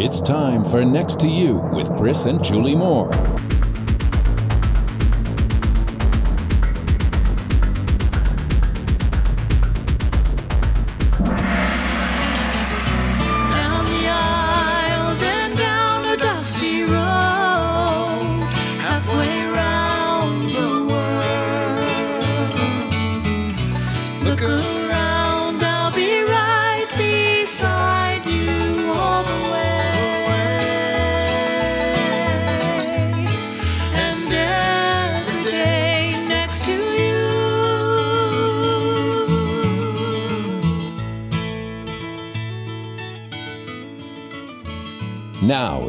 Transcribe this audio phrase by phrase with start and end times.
[0.00, 3.10] It's time for Next to You with Chris and Julie Moore.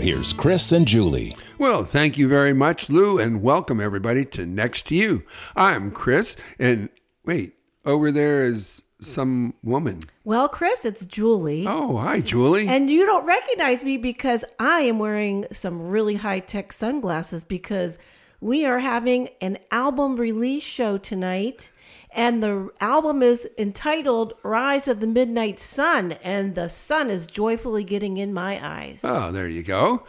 [0.09, 1.35] Here's Chris and Julie.
[1.59, 5.23] Well, thank you very much, Lou, and welcome everybody to Next to You.
[5.55, 6.89] I'm Chris, and
[7.25, 7.53] wait,
[7.85, 9.99] over there is some woman.
[10.23, 11.63] Well, Chris, it's Julie.
[11.67, 12.67] Oh, hi, Julie.
[12.67, 17.99] And you don't recognize me because I am wearing some really high tech sunglasses because
[18.41, 21.69] we are having an album release show tonight.
[22.11, 26.13] And the album is entitled Rise of the Midnight Sun.
[26.23, 29.01] And the sun is joyfully getting in my eyes.
[29.03, 30.03] oh, there you go.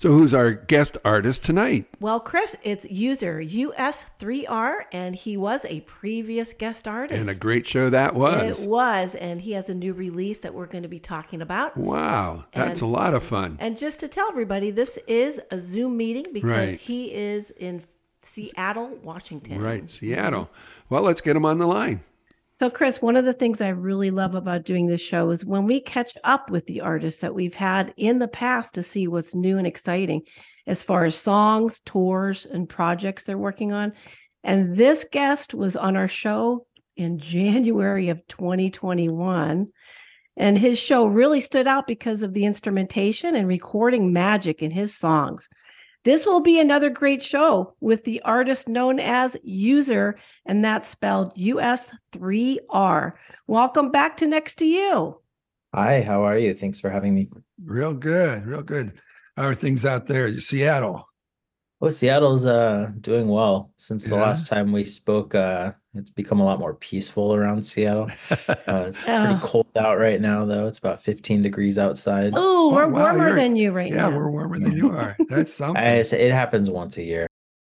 [0.00, 1.86] So, who's our guest artist tonight?
[1.98, 7.18] Well, Chris, it's user US3R, and he was a previous guest artist.
[7.20, 8.62] And a great show that was.
[8.62, 11.76] It was, and he has a new release that we're going to be talking about.
[11.76, 13.56] Wow, that's And- a lot of fun.
[13.60, 16.78] And just to tell everybody, this is a Zoom meeting because Right.
[16.78, 17.82] he is in
[18.28, 19.60] Seattle, Washington.
[19.60, 20.50] Right, Seattle.
[20.88, 22.02] Well, let's get him on the line.
[22.56, 25.64] So, Chris, one of the things I really love about doing this show is when
[25.64, 29.34] we catch up with the artists that we've had in the past to see what's
[29.34, 30.22] new and exciting
[30.66, 33.92] as far as songs, tours, and projects they're working on.
[34.42, 39.68] And this guest was on our show in January of 2021.
[40.36, 44.96] And his show really stood out because of the instrumentation and recording magic in his
[44.96, 45.48] songs.
[46.04, 51.36] This will be another great show with the artist known as User, and that's spelled
[51.36, 53.12] US3R.
[53.46, 55.20] Welcome back to Next to You.
[55.74, 56.54] Hi, how are you?
[56.54, 57.28] Thanks for having me.
[57.62, 58.94] Real good, real good.
[59.36, 60.40] How are things out there?
[60.40, 61.07] Seattle.
[61.80, 63.70] Well, Seattle's uh doing well.
[63.76, 64.22] Since the Yeah.
[64.22, 68.10] last time we spoke, uh it's become a lot more peaceful around Seattle.
[68.68, 69.24] Uh, it's Oh.
[69.24, 70.66] pretty cold out right now, though.
[70.66, 72.32] It's about 15 degrees outside.
[72.36, 74.10] Oh, we're wow, warmer you're- than you right yeah, now.
[74.10, 75.16] Yeah, we're warmer than you are.
[75.28, 75.82] That's something.
[75.82, 77.26] I, it happens once a year.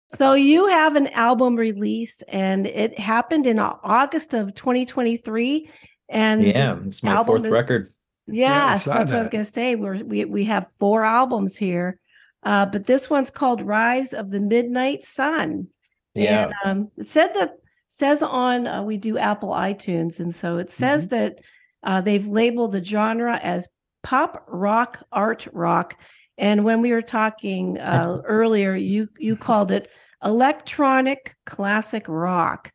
[0.09, 5.69] So you have an album release, and it happened in August of 2023.
[6.09, 7.93] And Yeah, it's my album fourth is- record.
[8.27, 9.31] Yeah, I Yes, saw that's what I was that.
[9.31, 9.75] going to say.
[9.75, 11.99] We're, we we have four albums here,
[12.43, 15.67] uh, but this one's called "Rise of the Midnight Sun."
[16.13, 16.51] Yeah.
[16.63, 17.55] And, um, it said that
[17.87, 21.15] says on uh, we do Apple iTunes, and so it says Mm-hmm.
[21.15, 21.39] that
[21.83, 23.67] uh, they've labeled the genre as
[24.03, 25.99] pop rock, art rock.
[26.37, 29.89] And when we were talking uh, earlier, you you called it
[30.23, 32.71] electronic classic rock.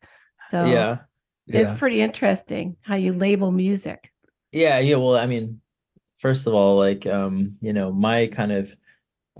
[0.49, 0.97] So yeah.
[1.47, 4.11] it's pretty interesting how you label music.
[4.51, 4.95] Yeah, yeah.
[4.95, 5.61] Well, I mean,
[6.19, 8.73] first of all, like um, you know, my kind of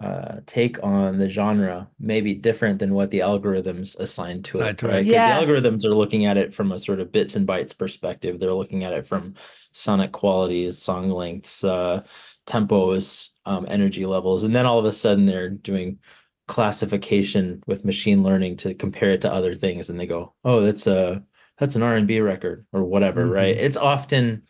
[0.01, 4.69] uh take on the genre may be different than what the algorithms assign to Assign
[4.75, 4.99] it, Right?
[4.99, 5.05] it.
[5.07, 5.45] Yes.
[5.47, 8.39] the algorithms are looking at it from a sort of bits and bytes perspective.
[8.39, 9.33] They're looking at it from
[9.71, 12.03] sonic qualities, song lengths, uh
[12.45, 15.99] tempos, um, energy levels, and then all of a sudden they're doing
[16.47, 20.87] classification with machine learning to compare it to other things, and they go, "Oh, that's
[20.87, 21.23] a
[21.57, 23.31] that's an R&B record or whatever," Mhm.
[23.31, 23.57] right?
[23.57, 24.43] It's often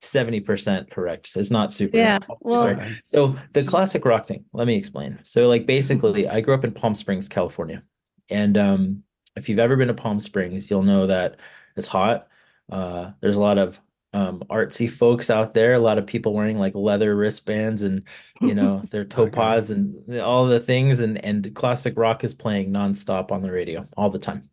[0.00, 1.32] 70% correct.
[1.36, 1.96] It's not super.
[1.96, 2.92] Yeah, well- right.
[3.04, 5.18] So the classic rock thing, let me explain.
[5.24, 7.82] So like basically I grew up in Palm Springs, California.
[8.30, 9.02] And um
[9.36, 11.36] if you've ever been to Palm Springs, you'll know that
[11.76, 12.28] it's hot.
[12.70, 13.80] Uh there's a lot of
[14.14, 18.04] um artsy folks out there, a lot of people wearing like leather wristbands and
[18.40, 23.32] you know their topaz and all the things and and classic rock is playing nonstop
[23.32, 24.48] on the radio all the time.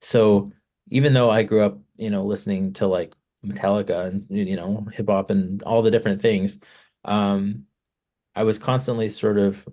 [0.00, 0.52] So
[0.88, 5.08] even though I grew up, you know, listening to like Metallica and you know hip
[5.08, 6.58] hop and all the different things,
[7.04, 7.64] um,
[8.34, 9.66] I was constantly sort of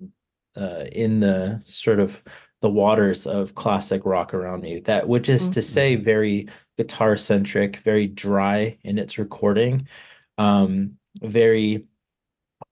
[0.56, 2.22] uh, in the sort of
[2.62, 4.82] the waters of classic rock around me.
[4.82, 6.48] That which is to say, very
[6.78, 9.88] guitar centric, very dry in its recording,
[10.38, 11.86] um, very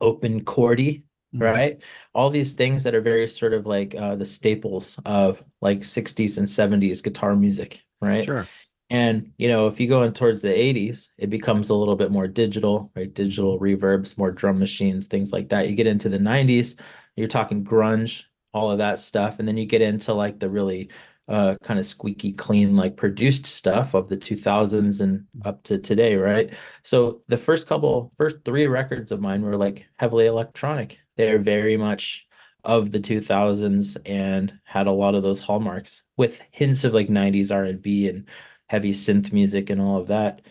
[0.02, 1.04] open chordy,
[1.36, 1.42] Mhm.
[1.42, 1.82] right?
[2.14, 6.38] All these things that are very sort of like uh, the staples of like 60s
[6.38, 8.24] and 70s guitar music, right?
[8.24, 8.48] Sure.
[8.90, 12.12] And you know, if you go in towards the 80s, it becomes a little bit
[12.12, 13.14] more digital, right?
[13.14, 15.70] Digital reverbs, more drum machines, things like that.
[15.70, 16.80] You get into the 90s,
[17.16, 20.90] you're talking grunge, all of that stuff, and then you get into like the really
[21.28, 26.16] uh, kind of squeaky clean, like produced stuff of the 2000s and up to today,
[26.16, 26.52] right?
[26.84, 31.00] So the first couple, first three records of mine were like heavily electronic.
[31.18, 32.26] They're very much
[32.64, 37.52] of the 2000s and had a lot of those hallmarks with hints of like 90s
[37.52, 38.28] R&B and
[38.70, 40.42] heavy synth music and all of that.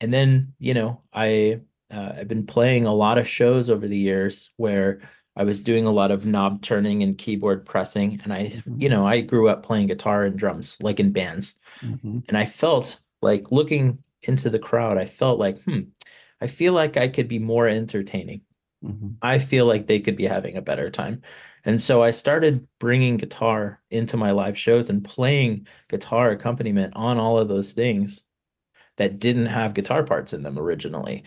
[0.00, 3.96] And then, you know, I uh, I've been playing a lot of shows over the
[3.96, 5.00] years where
[5.36, 8.20] I was doing a lot of knob turning and keyboard pressing.
[8.24, 11.54] And I, you know, I grew up playing guitar and drums, like in bands.
[11.80, 12.24] Mhm.
[12.28, 15.80] And I felt like looking into the crowd, I felt like, hmm,
[16.40, 18.42] I feel like I could be more entertaining.
[18.84, 19.16] Mhm.
[19.22, 21.22] I feel like they could be having a better time.
[21.68, 27.18] And so I started bringing guitar into my live shows and playing guitar accompaniment on
[27.18, 28.24] all of those things
[28.96, 31.24] that didn't have guitar parts in them originally.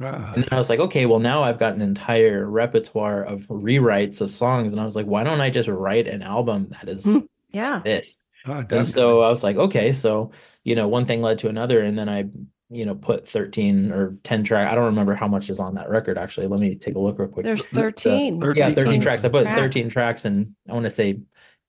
[0.00, 3.46] Ah, And then I was like, okay, well, now I've got an entire repertoire of
[3.48, 4.72] rewrites of songs.
[4.72, 7.26] And I was like, why don't I just write an album that is Hmm.
[7.52, 7.82] Yeah.
[7.84, 8.22] this?
[8.46, 10.32] ah, And so I was like, okay, so
[10.64, 12.26] you know, one thing led to another, and then I,
[12.70, 14.70] you know, put 13 or 10 track.
[14.70, 16.46] I don't remember how much is on that record actually.
[16.46, 17.44] Let me take a look real quick.
[17.44, 18.36] There's But, uh, 13.
[18.36, 19.24] yeah, 13 13 tracks.
[19.24, 19.58] I put tracks.
[19.60, 21.20] 13 tracks, and I want to say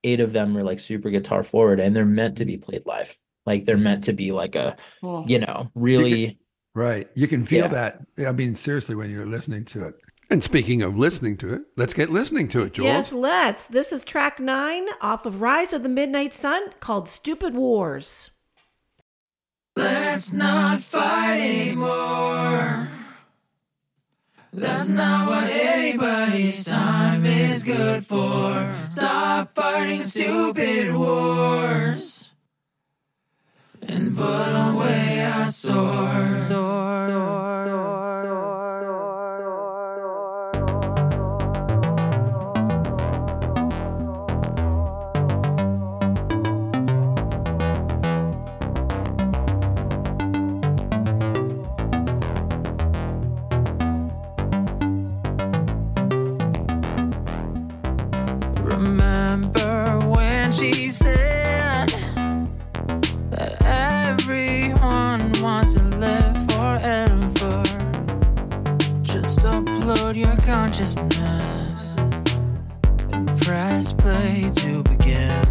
[0.03, 3.18] eight of them are like super guitar forward, and they're meant to be played live.
[3.45, 5.25] Like they're meant to be like a, Cool.
[5.27, 6.38] you know, really.
[6.75, 7.09] Right.
[7.15, 7.68] You can feel Yeah.
[8.18, 8.27] that.
[8.27, 9.95] I mean, seriously, when you're listening to it.
[10.30, 12.86] And speaking of listening to it, let's get listening to it, Jules.
[12.86, 13.68] Yes, let's.
[13.68, 18.30] This is track nine off of Rise of the Midnight Sun called Stupid Wars.
[19.76, 22.90] Let's not fight anymore.
[24.54, 28.76] That's not what anybody's time is good for.
[28.82, 32.34] Stop fighting stupid wars
[33.88, 36.52] and put away our swords.
[70.72, 71.98] Consciousness
[73.12, 75.46] and press play to begin.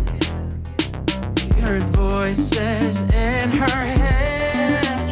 [1.54, 5.10] We heard voices in her head,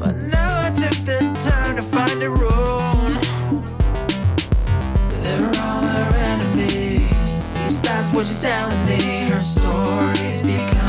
[0.00, 3.20] but now I took the time to find a room.
[5.22, 7.30] They're all her enemies.
[7.30, 9.30] At least that's what she's telling me.
[9.30, 10.87] Her stories become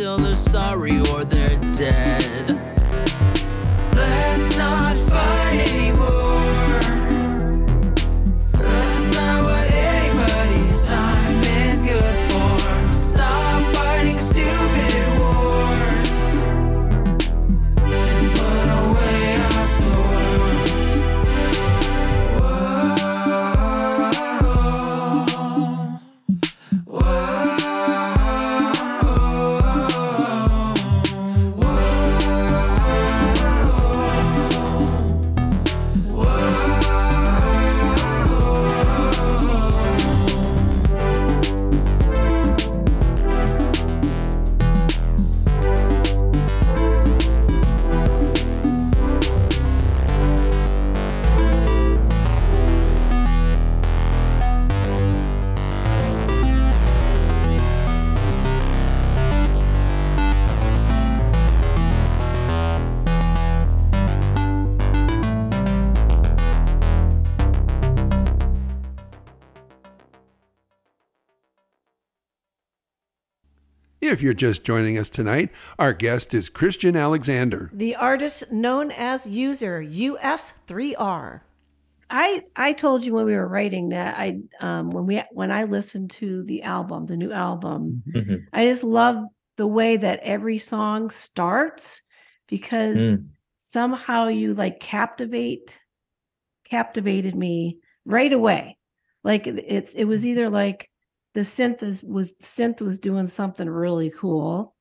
[0.00, 2.69] till they're sorry or they're dead.
[74.20, 75.48] If you're just joining us tonight,
[75.78, 77.70] our guest is Christian Alexander.
[77.72, 81.40] The artist known as User US3R.
[82.10, 85.64] I I told you when we were writing that I um when we when I
[85.64, 88.44] listened to the album, the new album, Mhm.
[88.52, 89.24] I just love
[89.56, 92.02] the way that every song starts
[92.46, 93.28] because Mm.
[93.58, 95.80] somehow you like captivate
[96.64, 98.76] captivated me right away.
[99.24, 100.90] Like it's it was either like
[101.34, 104.74] the synth is, was synth was doing something really cool,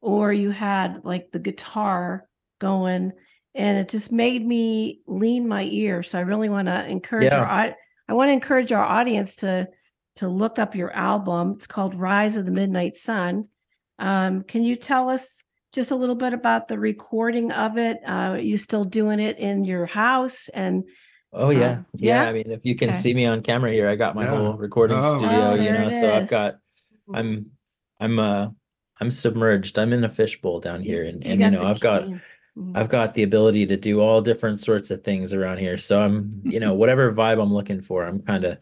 [0.00, 2.26] or you had like the guitar
[2.60, 3.12] going,
[3.54, 6.02] and it just made me lean my ear.
[6.02, 7.38] So I really want to encourage Yeah.
[7.40, 7.74] our
[8.08, 9.68] I want to encourage our audience to
[10.16, 11.54] to look up your album.
[11.56, 13.48] It's called Rise of the Midnight Sun.
[13.98, 15.38] Um, can you tell us
[15.72, 17.98] just a little bit about the recording of it?
[18.06, 20.50] Uh, are you still doing it in your house?
[20.52, 20.84] And
[21.32, 21.72] Oh yeah.
[21.72, 22.22] Um, yeah.
[22.22, 22.28] yeah?
[22.28, 22.98] I mean, if you can Okay.
[22.98, 24.30] see me on camera here, I got my Yeah.
[24.30, 25.18] whole recording Oh.
[25.18, 26.58] studio, Oh, you know, so I've got
[27.14, 27.50] I'm
[28.00, 28.48] I'm uh
[29.00, 29.78] I'm submerged.
[29.78, 32.14] I'm in a fishbowl down here and and you got know, I've got key.
[32.58, 32.76] Mhm.
[32.76, 35.76] I've got the ability to do all different sorts of things around here.
[35.78, 38.58] So I'm, you know, whatever vibe I'm looking for, I'm kind of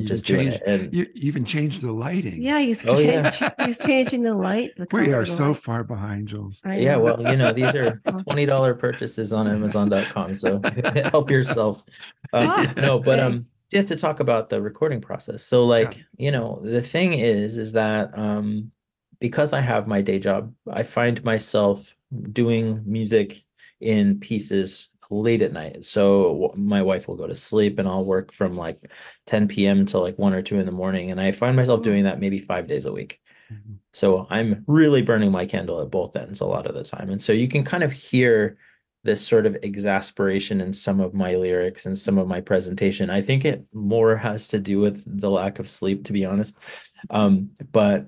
[0.00, 0.80] I'm You just doing changed- it.
[0.80, 2.42] And You even changed the lighting.
[2.42, 3.50] yeah, he's Oh, yeah.
[3.64, 4.72] he's changing the light.
[4.76, 5.56] The We are so light.
[5.58, 6.60] far behind, Jules.
[6.66, 10.34] Yeah, well, you know, these are $20 purchases on Amazon.com.
[10.34, 10.60] So
[11.12, 11.84] help yourself.
[12.32, 13.26] Um, Ah, no, but okay.
[13.36, 15.44] um just to talk about the recording process.
[15.44, 18.72] So like, you know, the thing is is that um
[19.20, 21.94] because I have my day job, I find myself
[22.32, 23.44] doing music
[23.80, 25.84] in pieces late at night.
[25.84, 28.90] So my wife will go to sleep and I'll work from like
[29.26, 29.84] 10 p.m.
[29.86, 32.38] till like 1 or 2 in the morning and I find myself doing that maybe
[32.38, 33.20] 5 days a week.
[33.52, 33.78] Mhm.
[33.92, 37.10] So I'm really burning my candle at both ends a lot of the time.
[37.10, 38.56] And so you can kind of hear
[39.02, 43.08] this sort of exasperation in some of my lyrics and some of my presentation.
[43.10, 46.56] I think it more has to do with the lack of sleep, to be honest.
[47.08, 48.06] Um, but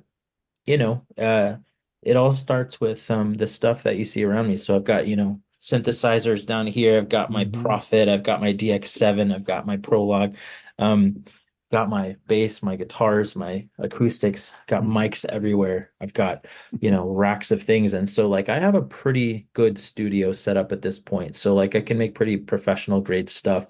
[0.67, 1.57] you know, uh,
[2.03, 4.57] it all starts with um the stuff that you see around me.
[4.57, 6.99] So I've got, you know, synthesizers down here.
[6.99, 7.63] I've got my Mhm.
[7.63, 10.35] Prophet, I've got my DX7, I've got my Prologue.
[10.79, 11.25] Um,
[11.71, 15.91] got my bass, my guitars, my acoustics, got mics everywhere.
[16.03, 16.47] I've got,
[16.81, 17.95] you know, racks of things.
[17.95, 21.35] And so like I have a pretty good studio set up at this point.
[21.37, 23.67] So like I can make pretty professional grade stuff.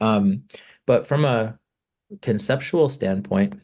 [0.00, 0.44] Um,
[0.86, 1.58] but from a
[2.22, 3.60] conceptual standpoint,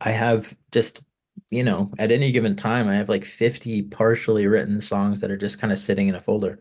[0.00, 1.02] I have just,
[1.50, 5.36] you know, at any given time, I have like 50 partially written songs that are
[5.36, 6.60] just kind of sitting in a folder.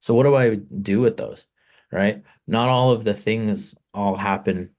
[0.00, 1.46] So what do I do with those?
[1.90, 2.22] Right?
[2.46, 4.70] Not all of the things all happen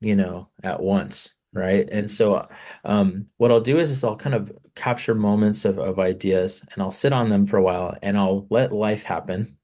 [0.00, 1.88] you know, at once, right?
[1.90, 2.48] And so
[2.84, 6.82] um what I'll do is, is I'll kind of capture moments of, of ideas and
[6.82, 9.56] I'll sit on them for a while and I'll let life happen.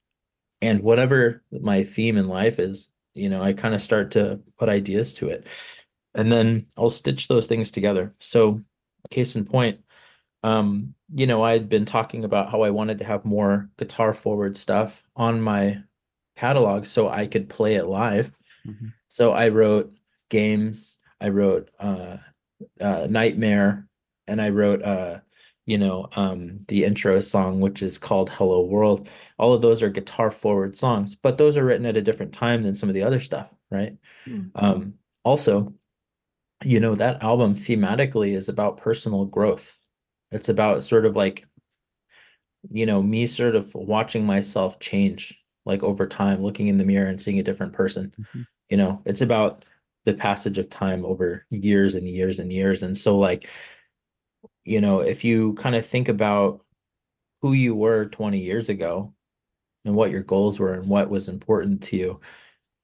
[0.61, 4.69] And whatever my theme in life is, you know, I kind of start to put
[4.69, 5.47] ideas to it.
[6.15, 8.15] And then I'll stitch those things together.
[8.21, 8.63] So
[9.09, 9.81] case in point,
[10.43, 14.57] um, you know, I'd been talking about how I wanted to have more guitar forward
[14.57, 15.83] stuff on my
[16.37, 18.33] catalog so I could play it live.
[18.67, 18.93] Mhm.
[19.09, 19.93] So I wrote
[20.29, 22.17] games i wrote uh
[22.81, 23.87] uh nightmare
[24.27, 25.21] and i wrote uh
[25.67, 29.09] you know um the intro song which is called hello world
[29.39, 32.65] all of those are guitar forward songs but those are written at a different time
[32.65, 33.97] than some of the other stuff right
[34.29, 34.51] Mm.
[34.57, 35.73] um also
[36.65, 39.79] you know that album thematically is about personal growth.
[40.31, 41.47] It's about sort of like
[42.71, 47.09] you know me sort of watching myself change like over time looking in the mirror
[47.09, 48.13] and seeing a different person.
[48.19, 48.47] Mhm.
[48.71, 49.65] you know it's about
[50.05, 52.83] the passage of time over years and years and years.
[52.83, 53.49] And so like
[54.65, 56.65] you know if you kind of think about
[57.43, 59.15] who you were 20 years ago
[59.85, 62.21] and what your goals were and what was important to you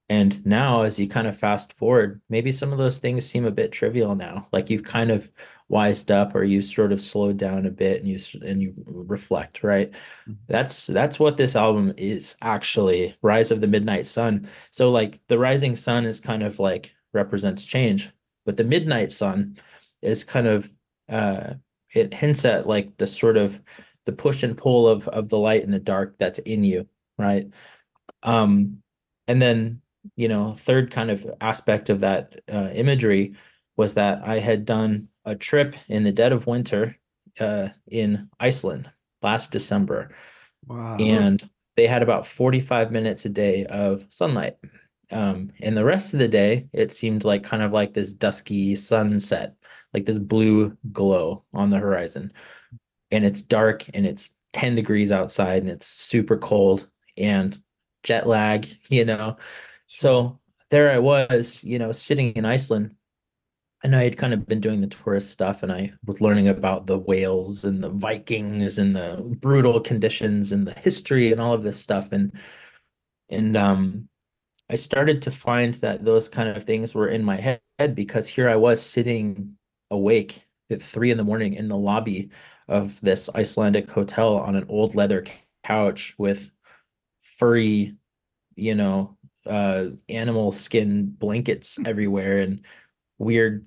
[0.09, 3.51] and now as you kind of fast forward maybe some of those things seem a
[3.51, 4.49] bit trivial now.
[4.53, 5.31] Like you've kind of
[5.69, 9.63] wised up or you've sort of slowed down a bit and you and you reflect
[9.65, 9.91] right?
[10.29, 10.37] Mhm.
[10.49, 14.49] that's that's what this album is actually rise of the midnight sun.
[14.71, 18.11] So like the rising sun is kind of like represents change
[18.45, 19.57] but the midnight sun
[20.03, 20.71] is kind of
[21.09, 21.55] uh
[21.95, 23.61] it hints at like the sort of
[24.07, 26.87] the push and pull of of the light and the dark that's in you
[27.19, 27.47] right?
[28.23, 28.83] Um
[29.29, 29.82] and then
[30.17, 33.35] you know third kind of aspect of that uh, imagery
[33.77, 36.97] was that i had done a trip in the dead of winter
[37.41, 38.91] uh in iceland
[39.23, 40.11] last december.
[40.67, 40.97] Wow.
[40.99, 44.57] and they had about 45 minutes a day of sunlight.
[45.11, 48.75] Um and the rest of the day it seemed like kind of like this dusky
[48.77, 49.55] sunset
[49.93, 52.33] like this blue glow on the horizon.
[53.11, 57.61] And it's dark and it's 10 degrees outside and it's super cold and
[58.03, 59.37] jet lag you know
[59.93, 60.39] so
[60.71, 62.95] there i was you know sitting in iceland
[63.85, 66.87] and I had kind of been doing the tourist stuff and I was learning about
[66.87, 71.65] the whales and the Vikings and the brutal conditions and the history and all of
[71.65, 72.33] this stuff and
[73.29, 74.09] and um
[74.71, 78.49] I started to find that those kind of things were in my head because here
[78.49, 79.57] I was sitting
[79.91, 82.31] awake at three in the morning in the lobby
[82.69, 85.25] of this Icelandic hotel on an old leather
[85.65, 86.51] couch with
[87.21, 87.97] furry,
[88.55, 92.65] you know, uh animal skin blankets everywhere and
[93.19, 93.67] weird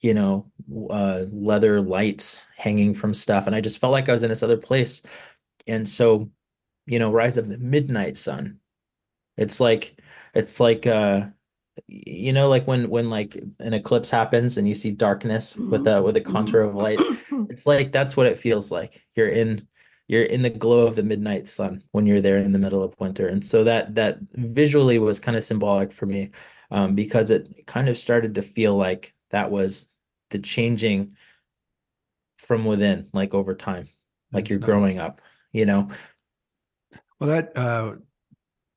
[0.00, 0.50] you know
[0.90, 3.46] uh leather lights hanging from stuff.
[3.46, 5.02] And I just felt like I was in this other place.
[5.66, 6.30] And so
[6.86, 8.58] you know rise of the midnight sun.
[9.36, 10.00] It's like
[10.34, 11.26] it's like uh
[11.86, 16.00] you know like when when like an eclipse happens and you see darkness with a
[16.02, 17.00] with a contour of light.
[17.50, 19.02] It's like that's what it feels like.
[19.14, 19.66] You're in
[20.08, 22.94] you're in the glow of the midnight sun when you're there in the middle of
[23.00, 26.30] winter and so that that visually was kind of symbolic for me
[26.70, 29.88] um, because it kind of started to feel like that was
[30.30, 31.16] the changing
[32.38, 33.88] from within like over time
[34.32, 34.66] like That's you're nice.
[34.66, 35.20] growing up
[35.52, 35.88] you know
[37.18, 37.96] Well, that uh,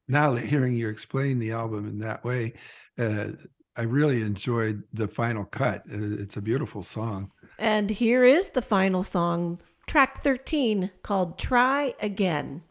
[0.08, 2.56] now that hearing you explain the album in that way,
[3.00, 3.30] uh,
[3.76, 5.84] I really enjoyed the final cut.
[5.92, 7.32] Uh, It's a beautiful song.
[7.60, 9.60] And here is the final song,
[9.90, 12.62] track 13, called Try Again.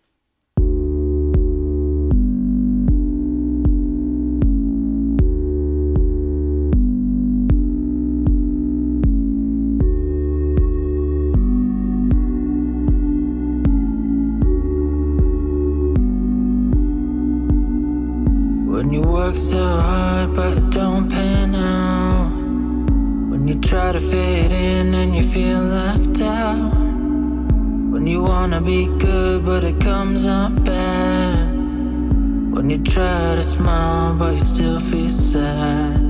[33.59, 36.00] Smile but you still feel sad.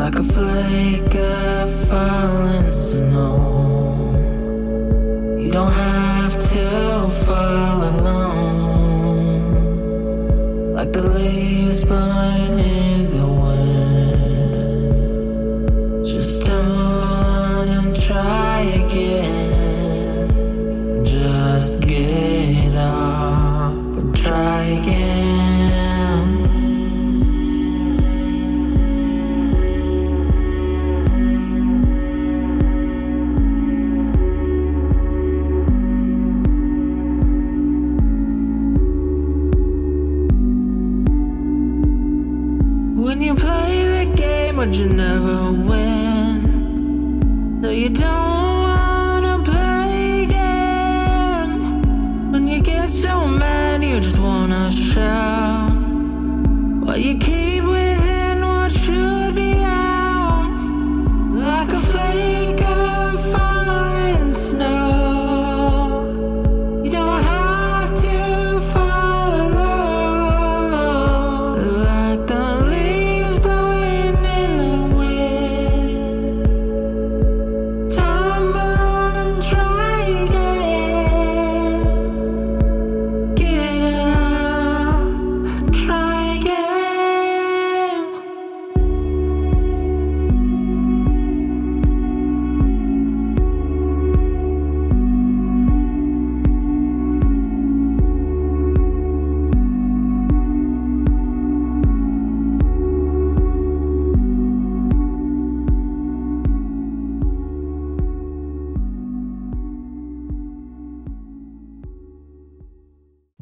[0.00, 3.36] Like a flake of falling snow.
[5.42, 6.64] You don't have to
[7.24, 9.44] fall alone
[10.76, 12.77] like the leaves blowing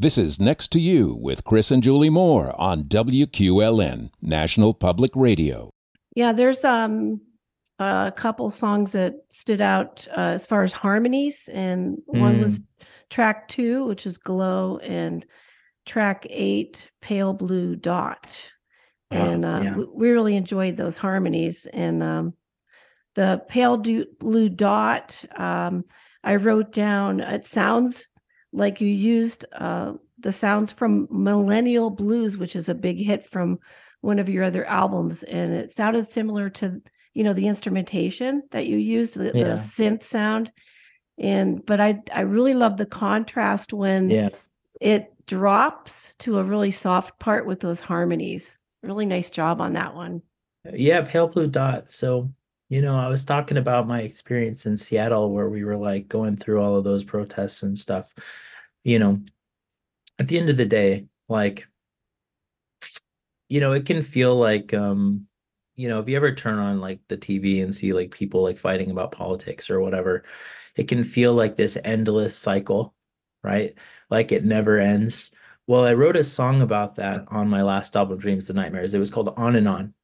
[0.07, 5.71] This is Next to You with Chris and Julie Moore on WQLN, National Public Radio.
[6.15, 7.21] Yeah, there's um
[7.81, 12.61] a couple songs that stood out uh, as far as harmonies, and one was
[13.11, 15.27] track two, which is "Glow," and
[15.87, 18.53] track eight, "Pale Blue Dot."
[19.11, 19.75] And uh, yeah.
[19.75, 21.67] we, we really enjoyed those harmonies.
[21.73, 22.35] And um,
[23.17, 23.79] the "Pale
[24.21, 25.85] Blue Dot," um,
[26.23, 27.19] I wrote down.
[27.19, 28.07] It sounds
[28.57, 33.59] like you used uh, the sounds from Millennial Blues, which is a big hit from
[34.01, 36.81] one of your other albums, and it sounded similar to
[37.15, 39.45] you know the instrumentation that you used, the, Yeah.
[39.45, 40.51] the synth sound.
[41.19, 44.31] And but I I really love the contrast when yeah
[44.81, 48.55] it drops to a really soft part with those harmonies.
[48.83, 50.23] Really nice job on that one.
[50.73, 51.91] Yeah, pale blue dot.
[51.91, 52.31] So,
[52.69, 56.37] you know, I was talking about my experience in Seattle where we were like going
[56.37, 58.13] through all of those protests and stuff.
[58.83, 59.21] You know,
[60.19, 61.69] at the end of the day, like,
[63.49, 65.27] you know, it can feel like, um,
[65.77, 68.59] you know, if you ever turn on like the TV and see like people like
[68.59, 70.25] fighting about politics or whatever,
[70.77, 72.95] it can feel like this endless cycle,
[73.43, 73.75] right?
[74.11, 75.31] Like it never ends.
[75.67, 78.95] Well, I wrote a song about that on my last album, Dreams and Nightmares.
[78.95, 79.95] It was called On and On.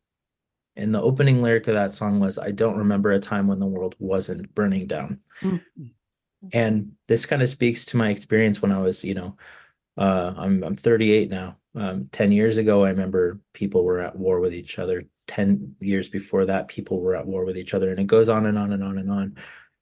[0.76, 3.66] And the opening lyric of that song was, I don't remember a time when the
[3.66, 5.20] world wasn't burning down.
[6.52, 9.36] And this kind of speaks to my experience when I was, you know,
[9.96, 11.56] uh, I'm I'm 38 now.
[11.76, 15.04] um, 10 years ago, I remember people were at war with each other.
[15.28, 17.90] 10 years before that, people were at war with each other.
[17.90, 19.36] And it goes on and on and on and on.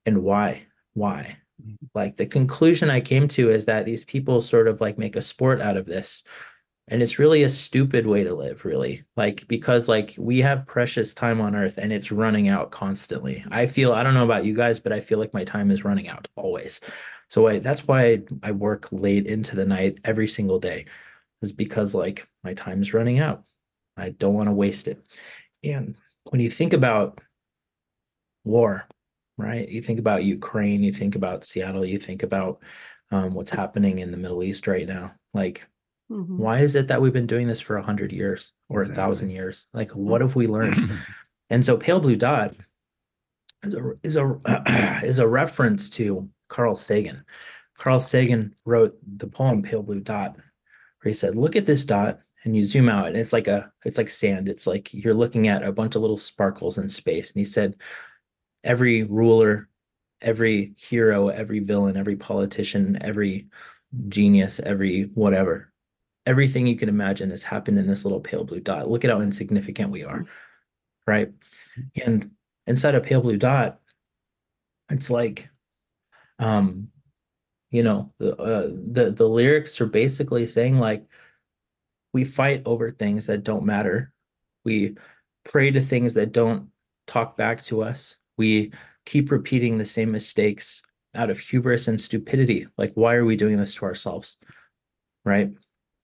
[0.07, 0.67] And why?
[0.95, 1.39] Why?
[1.65, 1.77] Mhm.
[1.95, 5.23] Like the conclusion I came to is that these people sort of like make a
[5.23, 6.23] sport out of this.
[6.89, 9.05] And it's really a stupid way to live, really.
[9.17, 13.45] Like, because like we have precious time on earth and it's running out constantly.
[13.51, 15.85] I feel, I don't know about you guys, but I feel like my time is
[15.85, 16.81] running out always.
[17.29, 20.87] So I, that's why I, work late into the night every single day,
[21.43, 23.45] is because like my time is running out.
[23.97, 25.01] I don't want to waste it.
[25.63, 25.95] And
[26.31, 27.21] when you think about
[28.43, 28.89] war,
[29.39, 29.69] right?
[29.69, 32.61] You think about Ukraine, you think about Seattle, you think about
[33.13, 35.15] um, what's happening in the Middle East right now.
[35.33, 35.69] Like,
[36.11, 36.37] Mhm.
[36.39, 38.97] why is it that we've been doing this for a hundred years or a Exactly.
[39.03, 39.67] thousand years?
[39.73, 40.75] Like, what have we learned?
[41.51, 42.55] and so, Pale Blue Dot
[43.63, 47.25] is a is a is a reference to Carl Sagan.
[47.79, 52.21] Carl Sagan wrote the poem Pale Blue Dot, where he said, "Look at this dot."
[52.45, 54.49] And you zoom out, and it's like a, it's like sand.
[54.49, 57.31] It's like you're looking at a bunch of little sparkles in space.
[57.33, 57.77] And he said,
[58.65, 59.69] every ruler,
[60.23, 63.49] every hero, every villain, every politician, every
[64.09, 65.70] genius, every whatever,
[66.27, 68.91] everything you can imagine has happened in this little pale blue dot.
[68.91, 70.27] Look at how insignificant we are,
[71.07, 71.31] right?
[72.05, 72.31] And
[72.67, 73.81] inside a pale blue dot,
[74.91, 75.49] it's like,
[76.39, 76.89] um,
[77.71, 81.07] you know, the uh, the the lyrics are basically saying like,
[82.13, 84.13] we fight over things that don't matter.
[84.65, 84.97] We
[85.45, 86.69] pray to things that don't
[87.07, 88.17] talk back to us.
[88.37, 88.73] We
[89.07, 90.83] keep repeating the same mistakes
[91.15, 92.67] out of hubris and stupidity.
[92.77, 94.39] Like, why are we doing this to ourselves?
[95.25, 95.51] Right.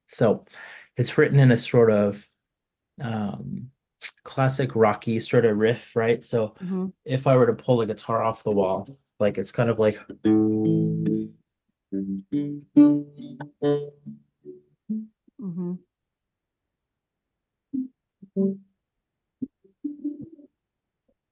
[0.08, 0.44] So
[0.96, 2.26] it's written in a sort of
[3.00, 3.70] um,
[4.24, 6.24] classic rocky sort of riff, right?
[6.24, 6.92] So Mhm.
[7.04, 9.98] if I were to pull a guitar off the wall, like it's kind of like
[15.38, 15.78] Mhm.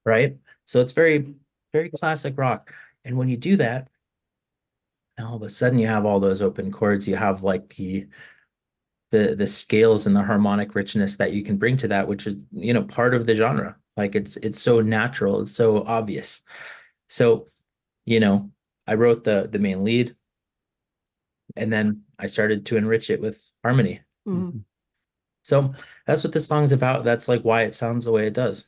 [0.04, 0.36] right?
[0.66, 1.34] So it's very,
[1.72, 2.72] very classic rock.
[3.04, 3.88] And when you do that,
[5.18, 7.06] now all of a sudden you have all those open chords.
[7.06, 8.06] You have like the
[9.14, 12.36] the the scales and the harmonic richness that you can bring to that, which is
[12.50, 13.76] you know part of the genre.
[13.96, 16.42] Like it's it's so natural, it's so obvious.
[17.08, 17.46] So,
[18.06, 18.50] you know,
[18.88, 20.16] I wrote the the main lead,
[21.54, 24.00] and then I started to enrich it with harmony.
[24.26, 24.64] Mhm.
[25.44, 25.74] So
[26.06, 27.04] that's what this song's about.
[27.04, 28.66] That's like why it sounds the way it does.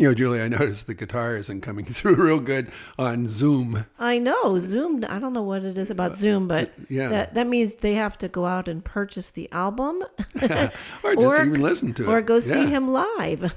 [0.00, 3.84] You know, Julie, I noticed the guitar isn't coming through real good on Zoom.
[3.98, 5.04] I know Zoom.
[5.06, 7.08] I don't know what it is about uh, Zoom, but yeah.
[7.08, 10.02] that that means they have to go out and purchase the album,
[10.42, 12.08] or just or- even listen to it.
[12.08, 12.66] or go see Yeah.
[12.68, 13.52] him live.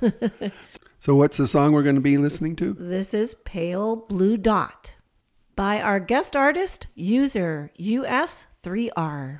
[0.99, 2.73] So, what's the song we're going to be listening to?
[2.73, 4.95] this is Pale Blue Dot
[5.56, 9.39] by our guest artist, user US3R.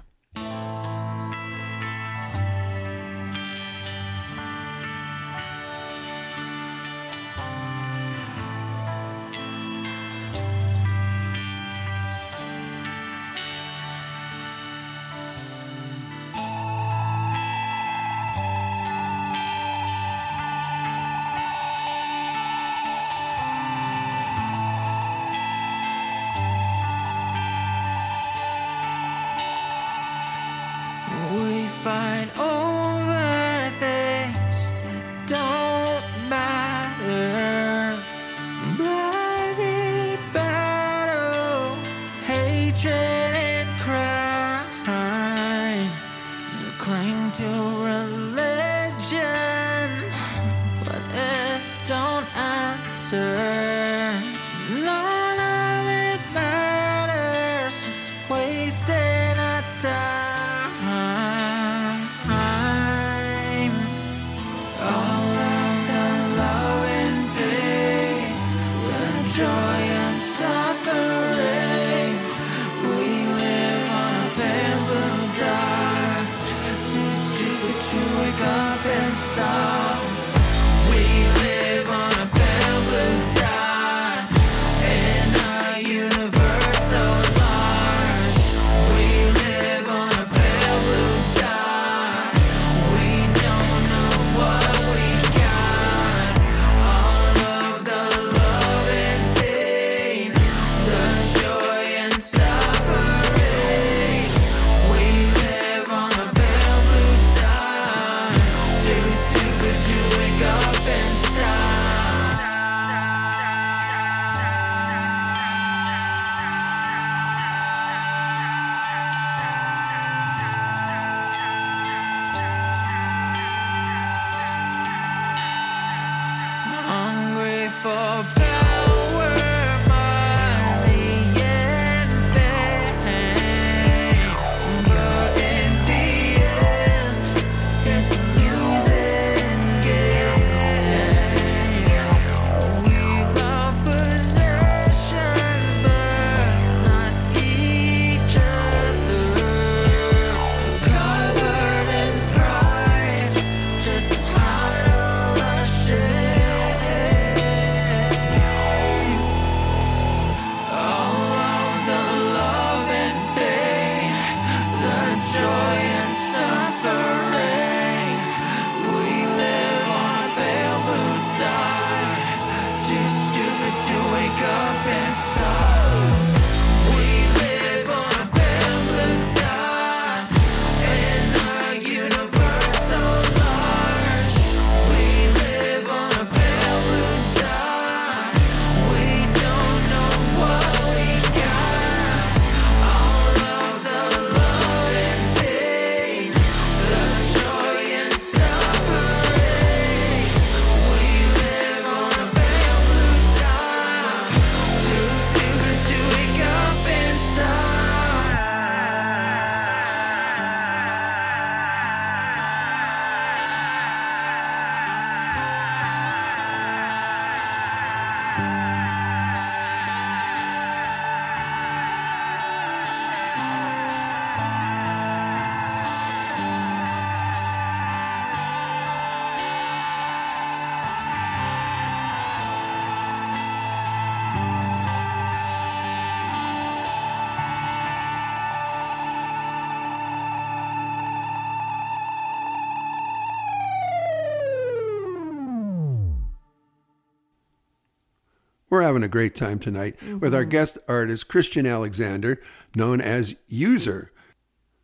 [248.93, 250.51] Having a great time tonight with our mm-hmm.
[250.51, 252.39] guest artist, Christian Alexander,
[252.75, 254.12] known as User.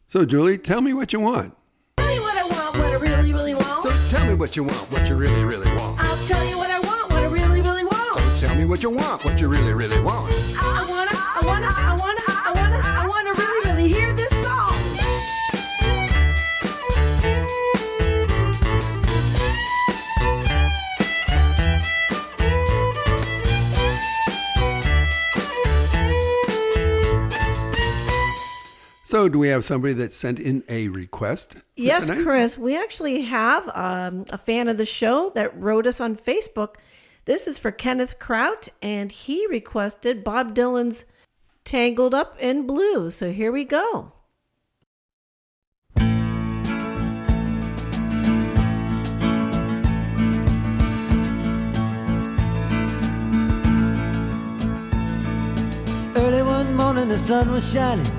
[0.08, 1.56] So, Julie, tell me what you want.
[1.98, 3.84] Tell you what I want, what I really, really want.
[3.84, 6.04] So, tell me what you want, what you really, really want.
[6.04, 8.20] I'll tell you what I want, what I really, really want.
[8.20, 10.34] So, tell me what you want, what you really, really want.
[10.58, 12.39] I wanna, I wanna, I wanna, I wanna, I
[29.10, 31.56] So, do we have somebody that sent in a request?
[31.76, 32.22] Yes, tonight?
[32.22, 36.76] Chris, we actually have um, a fan of the show that wrote us on Facebook.
[37.26, 41.06] This is for Kenneth Kraut, and he requested Bob Dylan's
[41.66, 43.10] Tangled Up in Blue.
[43.10, 44.12] So here we go.
[56.16, 58.19] Early one morning, the sun was shining.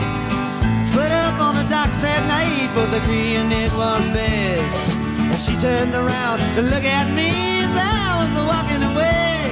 [1.41, 4.93] On the docks at night, both agreeing it was best.
[5.31, 7.29] And she turned around to look at me
[7.65, 9.49] as I was walking away.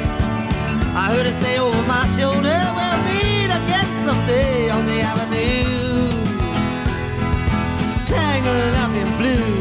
[0.93, 6.09] I heard her say over my shoulder, we'll meet again someday on the avenue.
[8.05, 9.58] Tangled up in blue.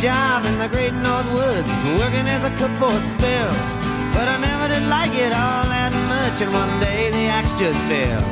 [0.00, 3.52] Job in the great North Woods, working as a cook for a spell.
[4.16, 7.76] But I never did like it all that much, and one day the axe just
[7.84, 8.24] fell.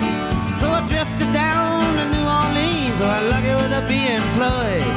[0.56, 4.88] So I drifted down to New Orleans, where I'm lucky with a be employed.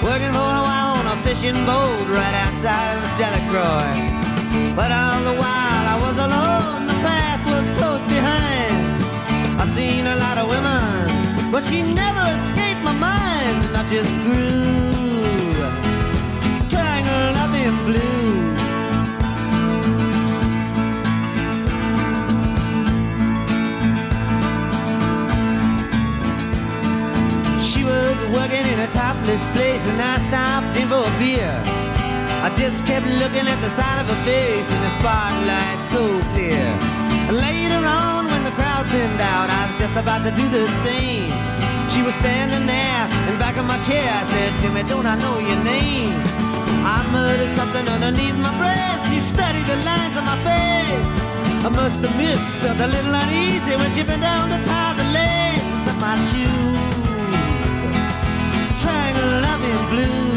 [0.00, 3.92] Working for a while on a fishing boat right outside of Delacroix.
[4.72, 9.04] But all the while I was alone, the past was close behind.
[9.60, 13.76] I seen a lot of women, but she never escaped my mind.
[13.76, 14.80] I just grew
[17.70, 18.30] in blue.
[27.60, 31.54] She was working in a topless place, and I stopped in for a beer.
[32.42, 36.02] I just kept looking at the side of her face in the spotlight so
[36.32, 36.64] clear.
[37.28, 40.66] And later on, when the crowd thinned out, I was just about to do the
[40.86, 41.30] same.
[41.92, 44.08] She was standing there in back of my chair.
[44.08, 46.29] I said, Timmy, don't I know your name?
[46.82, 49.00] I muttered something underneath my breath.
[49.12, 51.16] She studied the lines on my face.
[51.62, 55.86] I must admit, felt a little uneasy when she bent down to tie the laces
[55.92, 56.78] of my shoes.
[58.80, 60.30] Tangled up in blue.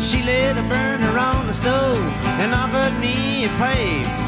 [0.00, 1.98] She lit a burner on the stove
[2.40, 4.27] and offered me a pipe.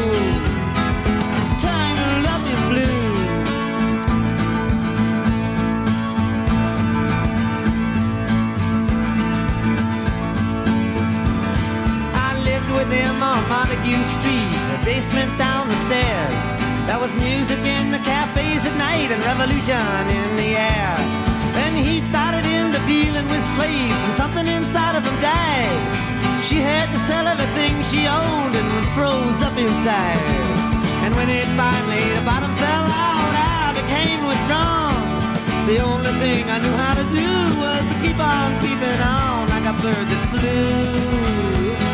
[13.41, 16.45] on Montague Street, the basement down the stairs.
[16.85, 20.93] There was music in the cafes at night and revolution in the air.
[21.57, 25.81] Then he started into dealing with slaves, and something inside of him died.
[26.43, 30.21] She had to sell everything she owned and froze up inside.
[31.05, 35.01] And when it finally the bottom fell out, I became withdrawn.
[35.69, 39.65] The only thing I knew how to do was to keep on keeping on like
[39.65, 41.90] a bird that flew.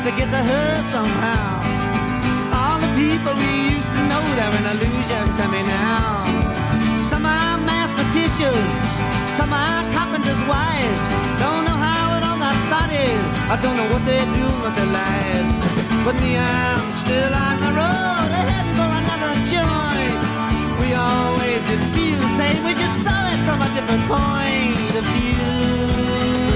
[0.00, 1.60] Got to get to her somehow.
[2.56, 6.24] All the people we used to know, they're an illusion to me now.
[7.12, 8.80] Some are mathematicians,
[9.36, 11.08] some are carpenters' wives.
[11.36, 13.12] Don't know how it all got started.
[13.52, 15.54] I don't know what they do with their lives.
[16.00, 20.16] But me, I'm still on the road, heading for another joint.
[20.80, 22.64] We always did feel the same.
[22.64, 26.49] We just saw it from a different point of view.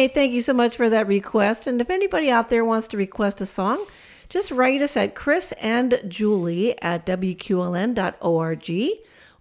[0.00, 1.66] Hey, thank you so much for that request.
[1.66, 3.84] And if anybody out there wants to request a song,
[4.30, 8.70] just write us at Chris and Julie at WQLN.org,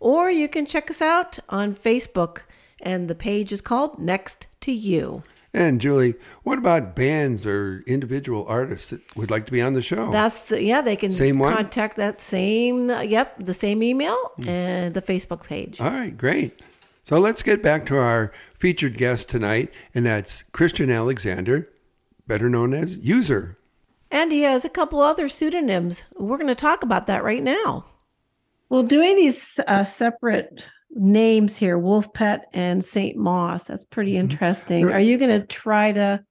[0.01, 2.39] or you can check us out on Facebook,
[2.81, 5.23] and the page is called Next to You.
[5.53, 9.81] And Julie, what about bands or individual artists that would like to be on the
[9.81, 10.11] show?
[10.11, 11.53] That's yeah, they can Same one?
[11.55, 15.79] contact that same uh, yep, the same email and the Facebook page.
[15.79, 16.61] All right, great.
[17.03, 21.69] So let's get back to our featured guest tonight, and that's Christian Alexander,
[22.27, 23.57] better known as User.
[24.11, 26.03] And he has a couple other pseudonyms.
[26.17, 27.85] We're going to talk about that right now.
[28.69, 34.85] Well, doing these uh, separate names here, Wolf Pet and Saint Moss, that's pretty interesting.
[34.85, 34.95] Right.
[34.95, 36.23] Are you going to try to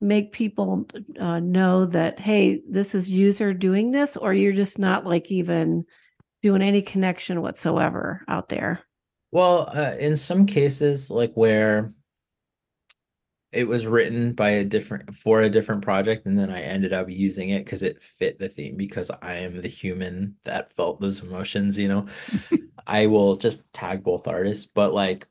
[0.00, 0.86] make people
[1.20, 5.84] uh, know that, hey, this is user doing this, or you're just not like even
[6.42, 8.80] doing any connection whatsoever out there?
[9.30, 11.92] Well, uh, in some cases, like where
[13.50, 17.08] it was written by a different for a different project, and then I ended up
[17.08, 21.20] using it because it fit the theme because I am the human that felt those
[21.20, 22.06] emotions, you know.
[22.86, 25.26] I will just tag both artists, but like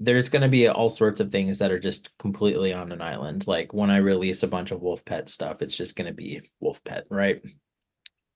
[0.00, 3.46] there's going to be all sorts of things that are just completely on an island.
[3.48, 6.42] Like when I release a bunch of Wolf Pet stuff, it's just going to be
[6.60, 7.42] Wolf Pet, right?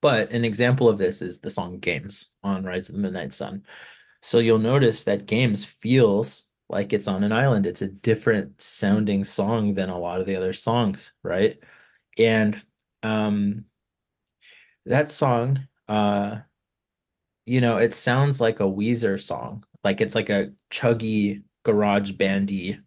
[0.01, 3.63] But an example of this is the song Games on Rise of the Midnight Sun.
[4.23, 7.67] So you'll notice that Games feels like it's on an island.
[7.67, 11.59] It's a different sounding song than a lot of the other songs, right?
[12.19, 12.63] And
[13.03, 13.67] um
[14.87, 16.39] that song uh
[17.47, 19.65] you know, it sounds like a Weezer song.
[19.83, 22.79] Like it's like a chuggy garage bandy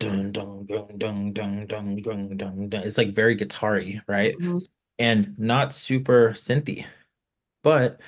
[0.00, 2.82] dun dun dun dun dun dun dun dun dun.
[2.82, 4.38] It's like very guitar-y, right?
[4.38, 4.66] Mhm.
[4.98, 6.86] And not super synthy.
[7.62, 8.00] But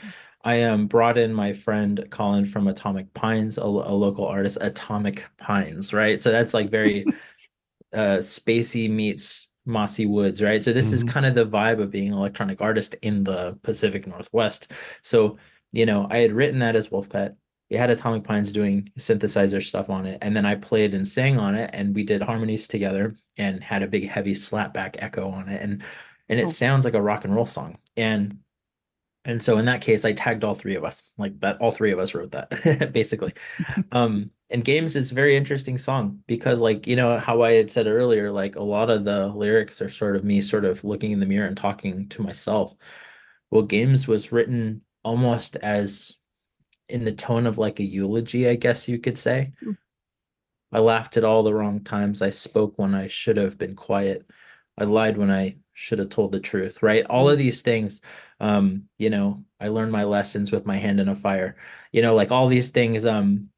[0.46, 5.26] I um brought in my friend Colin from Atomic Pines, a, a local artist, Atomic
[5.38, 6.22] Pines, right?
[6.22, 7.10] So that's like very
[7.94, 10.64] uh spacey meets mossy woods, right?
[10.64, 11.04] So this is Mhm.
[11.04, 14.72] kind of the vibe of being an electronic artist in the Pacific Northwest.
[15.02, 15.38] So,
[15.72, 17.36] you know, I had written that as Wolf Pet.
[17.70, 21.38] It had Atomic Pines doing synthesizer stuff on it, and then I played and sang
[21.38, 25.48] on it, and we did harmonies together and had a big heavy slapback echo on
[25.48, 25.82] it, and
[26.28, 26.50] and it Oh.
[26.50, 27.78] sounds like a rock and roll song.
[27.96, 28.38] And
[29.26, 31.60] and so in that case, I tagged all three of us, like that.
[31.60, 33.34] All three of us wrote that, basically.
[33.92, 37.70] um, and games is a very interesting song because, like you know, how I had
[37.70, 41.10] said earlier, like a lot of the lyrics are sort of me, sort of looking
[41.10, 42.74] in the mirror and talking to myself.
[43.50, 46.16] Well, games was written almost as
[46.88, 49.52] in the tone of like a eulogy, I guess you could say.
[49.64, 49.76] Mm.
[50.72, 52.22] I laughed at all the wrong times.
[52.22, 54.24] I spoke when I should have been quiet.
[54.78, 57.04] I lied when I should have told the truth, right?
[57.06, 58.00] All of these things,
[58.40, 61.56] um, you know, I learned my lessons with my hand in a fire.
[61.92, 63.48] You know, like all these things, um,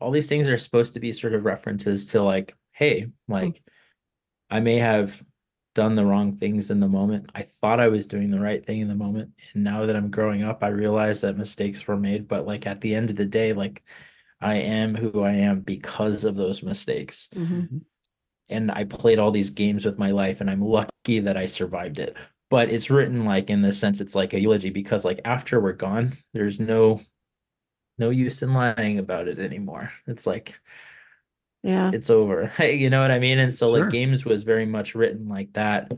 [0.00, 3.62] all these things are supposed to be sort of references to like, hey, like
[4.50, 5.22] I may have
[5.74, 7.30] done the wrong things in the moment.
[7.34, 9.32] I thought I was doing the right thing in the moment.
[9.54, 12.28] And now that I'm growing up, I realize that mistakes were made.
[12.28, 13.82] But like at the end of the day, like
[14.40, 17.28] I am who I am because of those mistakes.
[17.34, 17.82] Mhm.
[18.48, 21.98] And I played all these games with my life, and I'm lucky that I survived
[21.98, 22.16] it.
[22.50, 25.72] But it's written like in the sense it's like a eulogy because like after we're
[25.72, 27.00] gone, there's no
[27.98, 29.92] no use in lying about it anymore.
[30.06, 30.58] It's like
[31.62, 31.90] Yeah.
[31.92, 32.50] it's over.
[32.60, 33.38] You know what I mean?
[33.38, 33.80] And so Sure.
[33.84, 35.92] like games was very much written like that.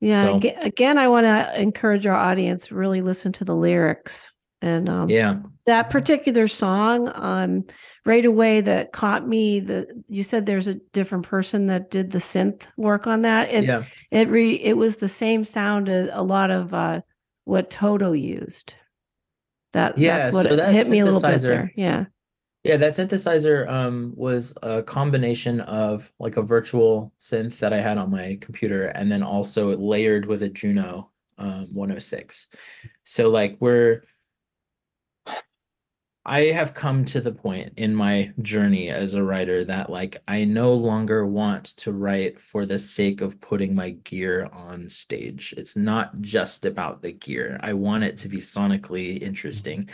[0.00, 0.22] Yeah.
[0.22, 4.30] So- Again, I want to encourage our audience really listen to the lyrics
[4.62, 5.38] and um, Yeah.
[5.66, 7.10] that particular song.
[7.14, 7.64] Um,
[8.06, 9.60] right away that caught me.
[9.60, 13.52] The you said there's a different person that did the synth work on that.
[13.52, 13.84] It yeah.
[14.10, 17.00] it re it was the same sound as a lot of uh,
[17.44, 18.74] what Toto used.
[19.72, 21.72] That Yeah, that's what so it that hit me a little bit synthesizer- there.
[21.76, 22.04] Yeah.
[22.62, 27.96] Yeah, that synthesizer um was a combination of like a virtual synth that I had
[27.96, 32.48] on my computer and then also layered with a Juno um 106.
[33.04, 34.02] So like we're
[36.30, 40.44] I have come to the point in my journey as a writer that like I
[40.44, 45.52] no longer want to write for the sake of putting my gear on stage.
[45.56, 47.58] It's not just about the gear.
[47.64, 49.90] I want it to be sonically interesting.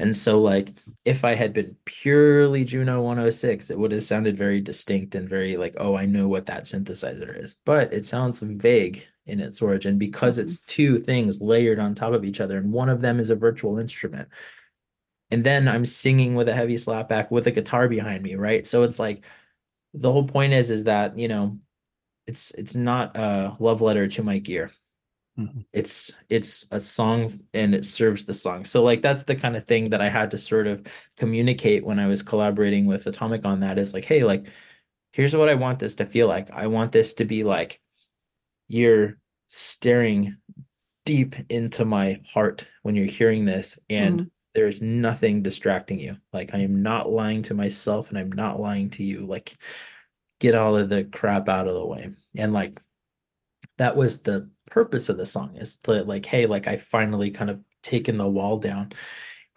[0.00, 0.72] And so like
[1.04, 5.56] if I had been purely Juno 106, it would have sounded very distinct and very
[5.56, 7.54] like, oh, I know what that synthesizer is.
[7.64, 10.48] But it sounds vague in its origin because mm-hmm.
[10.48, 13.36] it's two things layered on top of each other, and one of them is a
[13.36, 14.28] virtual instrument.
[15.30, 18.66] And then I'm singing with a heavy slapback with a guitar behind me, right?
[18.66, 19.24] So it's like
[19.94, 21.58] the whole point is is that, you know,
[22.26, 24.70] it's it's not a love letter to my gear
[25.38, 25.64] Mhm.
[25.72, 29.66] it's it's a song and it serves the song so like that's the kind of
[29.66, 30.84] thing that i had to sort of
[31.16, 34.46] communicate when i was collaborating with atomic on that is like hey like
[35.12, 37.80] here's what i want this to feel like i want this to be like
[38.66, 40.36] you're staring
[41.04, 46.58] deep into my heart when you're hearing this and there's nothing distracting you like i
[46.58, 49.56] am not lying to myself and i'm not lying to you like
[50.40, 52.80] get all of the crap out of the way and like
[53.76, 57.50] that was the purpose of the song is to like hey like i finally kind
[57.50, 58.90] of taken the wall down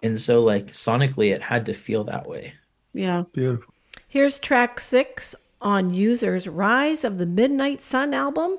[0.04, 2.54] and so like sonically it had to feel that way
[2.94, 3.24] Yeah.
[3.34, 3.74] Beautiful.
[4.08, 8.58] Here's track six on User's Rise of the Midnight Sun album.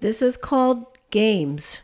[0.00, 1.82] This is called Games.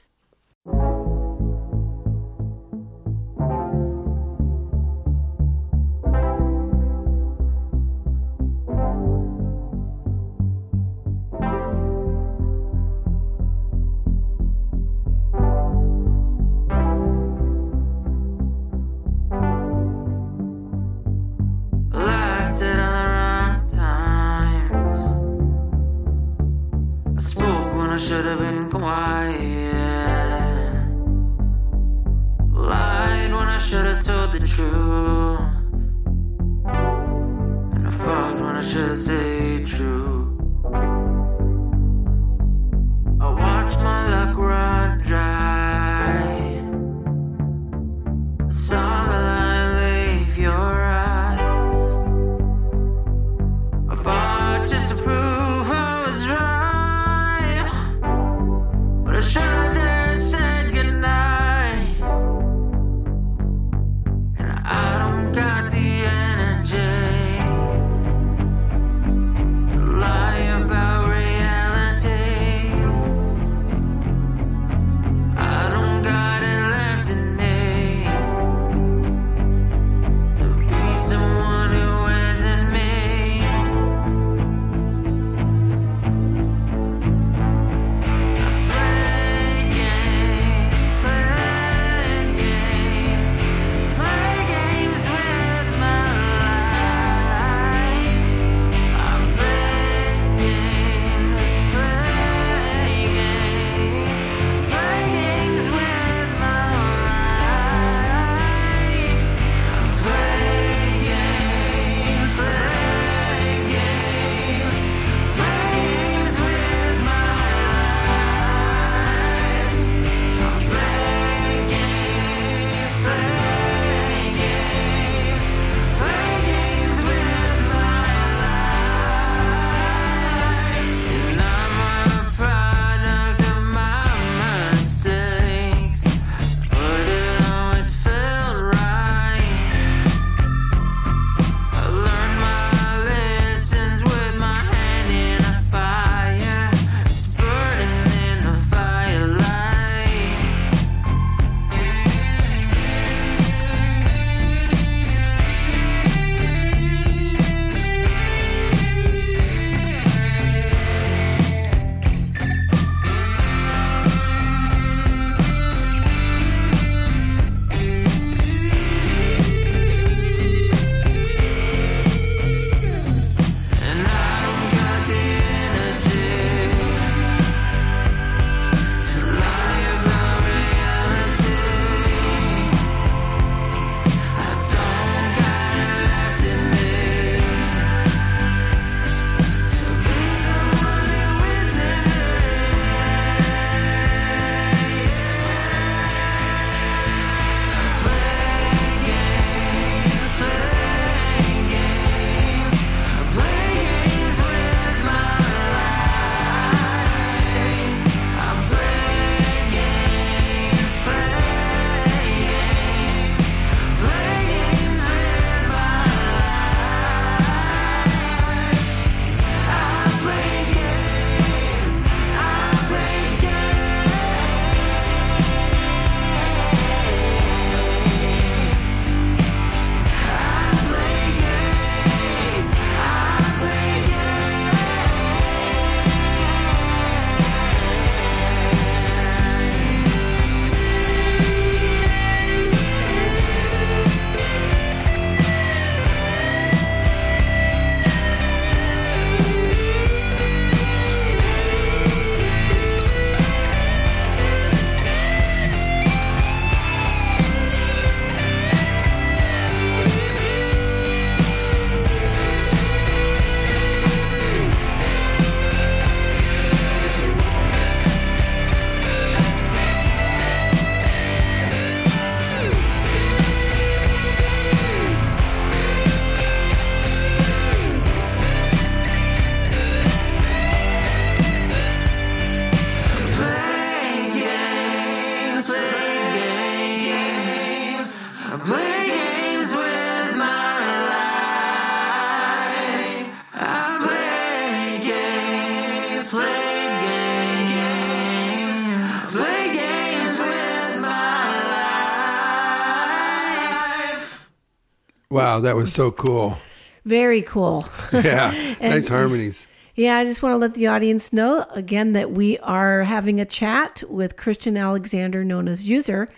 [305.48, 306.58] Wow, that was so cool.
[307.06, 307.88] Very cool.
[308.12, 309.66] Yeah, And- nice harmonies.
[309.94, 313.46] Yeah, I just want to let the audience know again that we are having a
[313.46, 316.28] chat with Christian Alexander, known as User,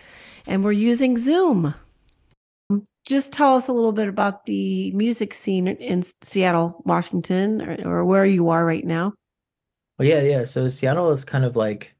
[0.47, 1.75] and we're using Zoom.
[3.05, 8.05] Just tell us a little bit about the music scene in Seattle, Washington, or, or
[8.05, 9.11] where you are right now.
[9.99, 10.45] Well, yeah, yeah.
[10.45, 11.93] So Seattle is kind of like,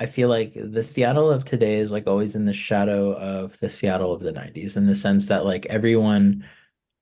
[0.00, 3.68] I feel like the Seattle of today is like always in the shadow of the
[3.68, 6.46] Seattle of the 90s in the sense that like everyone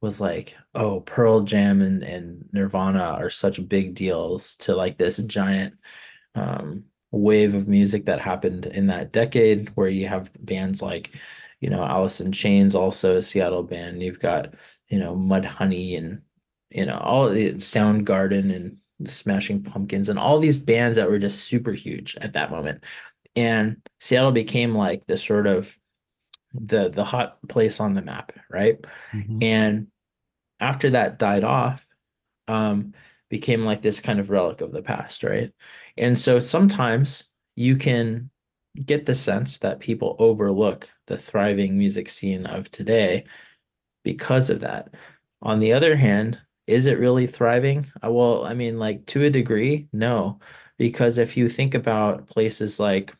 [0.00, 5.18] was like, oh, Pearl Jam and, and Nirvana are such big deals to like this
[5.18, 5.74] giant
[6.34, 11.12] um, wave of music that happened in that decade where you have bands like,
[11.60, 14.02] you know, Alice in Chains, also a Seattle band.
[14.02, 14.54] You've got,
[14.88, 16.22] you know, Mudhoney and,
[16.70, 21.44] you know, all the Soundgarden and Smashing Pumpkins and all these bands that were just
[21.44, 22.84] super huge at that moment.
[23.36, 25.76] And Seattle became like the sort of
[26.54, 28.78] the the hot place on the map, right?
[29.42, 29.88] And
[30.60, 31.86] after that died off,
[32.48, 32.94] um,
[33.28, 35.52] became like this kind of relic of the past, right?
[35.96, 38.30] And so sometimes you can
[38.84, 43.24] get the sense that people overlook the thriving music scene of today
[44.04, 44.94] because of that.
[45.42, 47.86] On the other hand, is it really thriving?
[48.04, 50.38] Uh, Well, I mean, like to a degree, no.
[50.76, 53.16] Because if you think about places like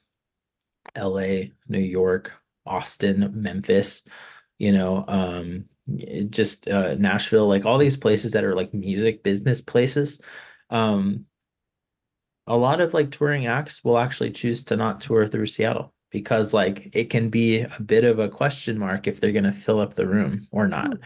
[0.95, 2.35] LA, New York,
[2.67, 4.05] Austin, Memphis,
[4.59, 5.65] you know, um,
[6.31, 10.21] just uh, Nashville, like all these places that are like music business places,
[10.71, 11.25] um,
[12.47, 16.53] a lot of like touring acts will actually choose to not tour through Seattle because
[16.53, 19.81] like it can be a bit of a question mark if they're going to fill
[19.81, 20.99] up the room or not.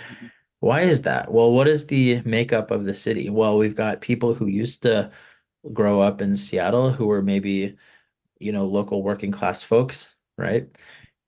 [0.62, 1.32] Why is that?
[1.32, 3.28] Well, what is the makeup of the city?
[3.28, 5.10] Well, we've got people who used to
[5.72, 7.74] grow up in Seattle who were maybe,
[8.38, 10.68] you know, local working class folks, right?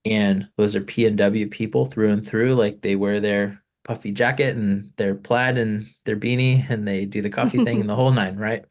[0.05, 2.55] And those are PNW people through and through.
[2.55, 7.21] Like they wear their puffy jacket and their plaid and their beanie and they do
[7.21, 8.65] the coffee thing and the whole nine, right?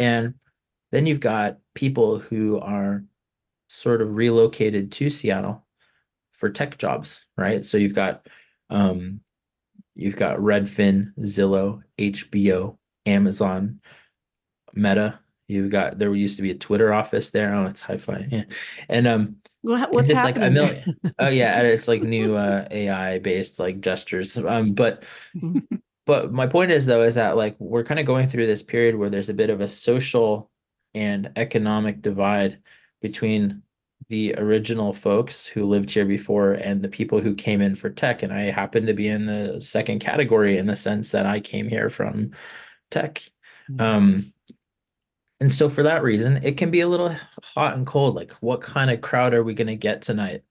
[0.00, 0.34] And
[0.90, 3.04] then you've got people who are
[3.68, 5.64] sort of relocated to Seattle
[6.32, 7.64] for tech jobs, right?
[7.64, 8.26] So you've got
[8.70, 9.20] um
[9.94, 12.76] you've got Redfin, Zillow, HBO,
[13.06, 13.80] Amazon,
[14.74, 15.20] Meta.
[15.48, 17.52] You've got there used to be a Twitter office there.
[17.54, 18.26] Oh, it's hi-fi.
[18.30, 18.44] Yeah.
[18.88, 20.96] And um What, what's just like a million.
[21.18, 24.38] oh yeah, and it's like new uh AI based like gestures.
[24.38, 25.04] Um but
[26.06, 28.94] but my point is though is that like we're kind of going through this period
[28.94, 30.50] where there's a bit of a social
[30.94, 32.58] and economic divide
[33.02, 33.62] between
[34.10, 38.24] the original folks who lived here before and the people who came in for tech
[38.24, 41.68] and I happen to be in the second category in the sense that I came
[41.68, 42.32] here from
[42.90, 43.22] tech.
[43.78, 44.32] Um
[45.38, 48.60] and so for that reason it can be a little hot and cold like what
[48.60, 50.42] kind of crowd are we going to get tonight?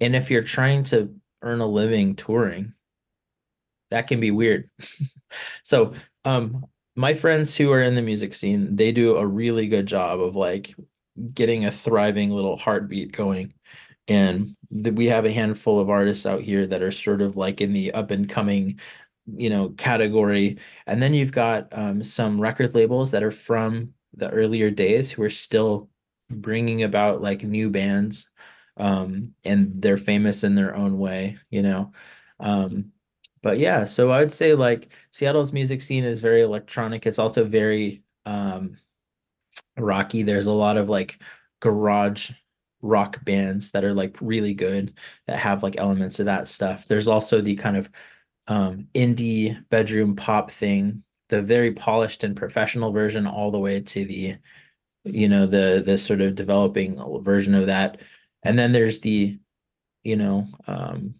[0.00, 2.72] And if you're trying to earn a living touring
[3.90, 4.68] that can be weird.
[5.62, 5.92] So
[6.24, 6.64] um
[6.96, 10.34] my friends who are in the music scene they do a really good job of
[10.34, 10.74] like
[11.34, 13.54] getting a thriving little heartbeat going.
[14.08, 17.72] And we have a handful of artists out here that are sort of like in
[17.72, 18.80] the up and coming
[19.26, 20.58] you know category.
[20.86, 25.22] And then you've got um, some record labels that are from the earlier days who
[25.22, 25.88] are still
[26.30, 28.28] bringing about like new bands
[28.76, 31.92] um, and they're famous in their own way you know?
[32.40, 32.92] Um,
[33.42, 37.06] but yeah so i would say like seattle's music scene is very electronic.
[37.06, 38.76] It's also very um,
[39.76, 40.22] rocky.
[40.22, 41.20] There's a lot of like
[41.60, 42.30] garage
[42.82, 44.94] rock bands that are like really good
[45.26, 46.86] that have like elements of that stuff.
[46.86, 47.90] There's also the kind of
[48.46, 54.04] um, indie bedroom pop thing, the very polished and professional version, all the way to
[54.04, 54.36] the,
[55.04, 58.00] you know, the the sort of developing version of that,
[58.42, 59.38] and then there's the,
[60.02, 61.14] you know, um,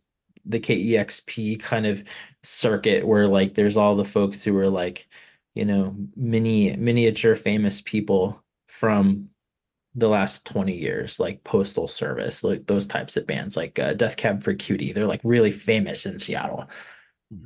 [0.44, 2.02] the KEXP kind of
[2.42, 5.06] circuit where like there's all the folks who are like,
[5.54, 9.28] you know, mini miniature famous people from
[9.96, 14.16] the last 20 years like postal service like those types of bands like uh, death
[14.16, 14.92] cab for cutie.
[14.92, 16.68] They're like really famous in seattle.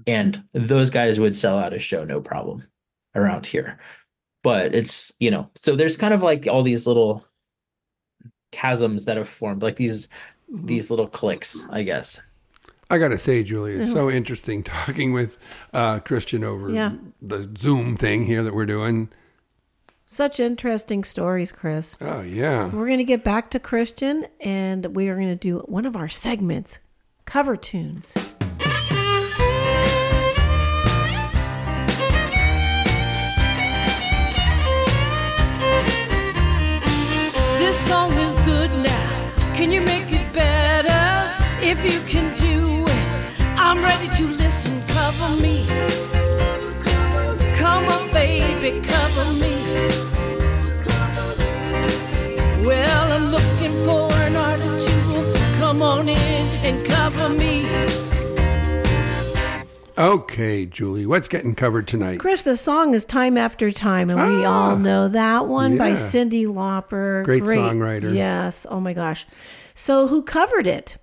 [0.07, 2.67] And those guys would sell out a show no problem
[3.15, 3.79] around here.
[4.43, 7.25] But it's you know so there's kind of like all these little
[8.55, 10.09] chasms that have formed like these
[10.49, 12.21] these little cliques i guess
[12.91, 15.39] I got to say, Julie, it's so interesting talking with
[15.73, 16.93] uh, Christian over Yeah.
[17.23, 19.11] the Zoom thing here that we're doing.
[20.07, 21.97] Such interesting stories, Chris.
[22.01, 22.67] Oh, yeah.
[22.67, 25.97] We're going to get back to Christian and we are going to do one of
[25.97, 26.79] our segments
[27.25, 28.15] cover tunes.
[37.59, 39.33] This song is good now.
[39.57, 41.03] Can you make it better?
[41.65, 42.44] If you can do it,
[43.77, 44.07] I'm ready.
[44.07, 45.67] ready to listen, cover me.
[47.59, 49.55] Come on, baby, cover me.
[52.65, 56.17] Well, I'm looking for an artist who come on in
[56.65, 57.67] and cover me.
[59.99, 62.21] Okay, Julie, what's getting covered tonight?
[62.21, 64.71] Chris, the song is Time After Time, and we Ah.
[64.71, 65.95] all know that one by Yeah.
[65.97, 67.25] Cyndi Lauper.
[67.25, 68.15] Great songwriter.
[68.15, 68.67] Yes.
[68.71, 69.27] Oh my gosh.
[69.75, 70.97] So who covered it?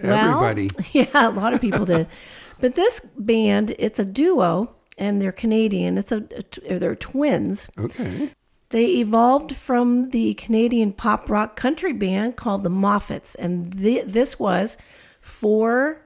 [0.00, 0.70] Everybody.
[0.76, 2.06] Well, yeah, a lot of people did.
[2.58, 5.98] But this band, it's a duo, and they're Canadian.
[5.98, 6.24] It's a,
[6.66, 7.68] a they're twins.
[7.78, 8.30] Okay.
[8.70, 14.38] They evolved from the Canadian pop rock country band called the Moffatts, and thi- this
[14.38, 14.78] was
[15.20, 16.00] four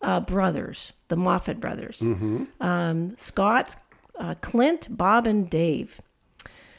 [0.00, 2.00] uh, brothers, the Moffatt brothers
[2.60, 3.76] um, Scott,
[4.18, 6.00] uh, Clint, Bob, and Dave.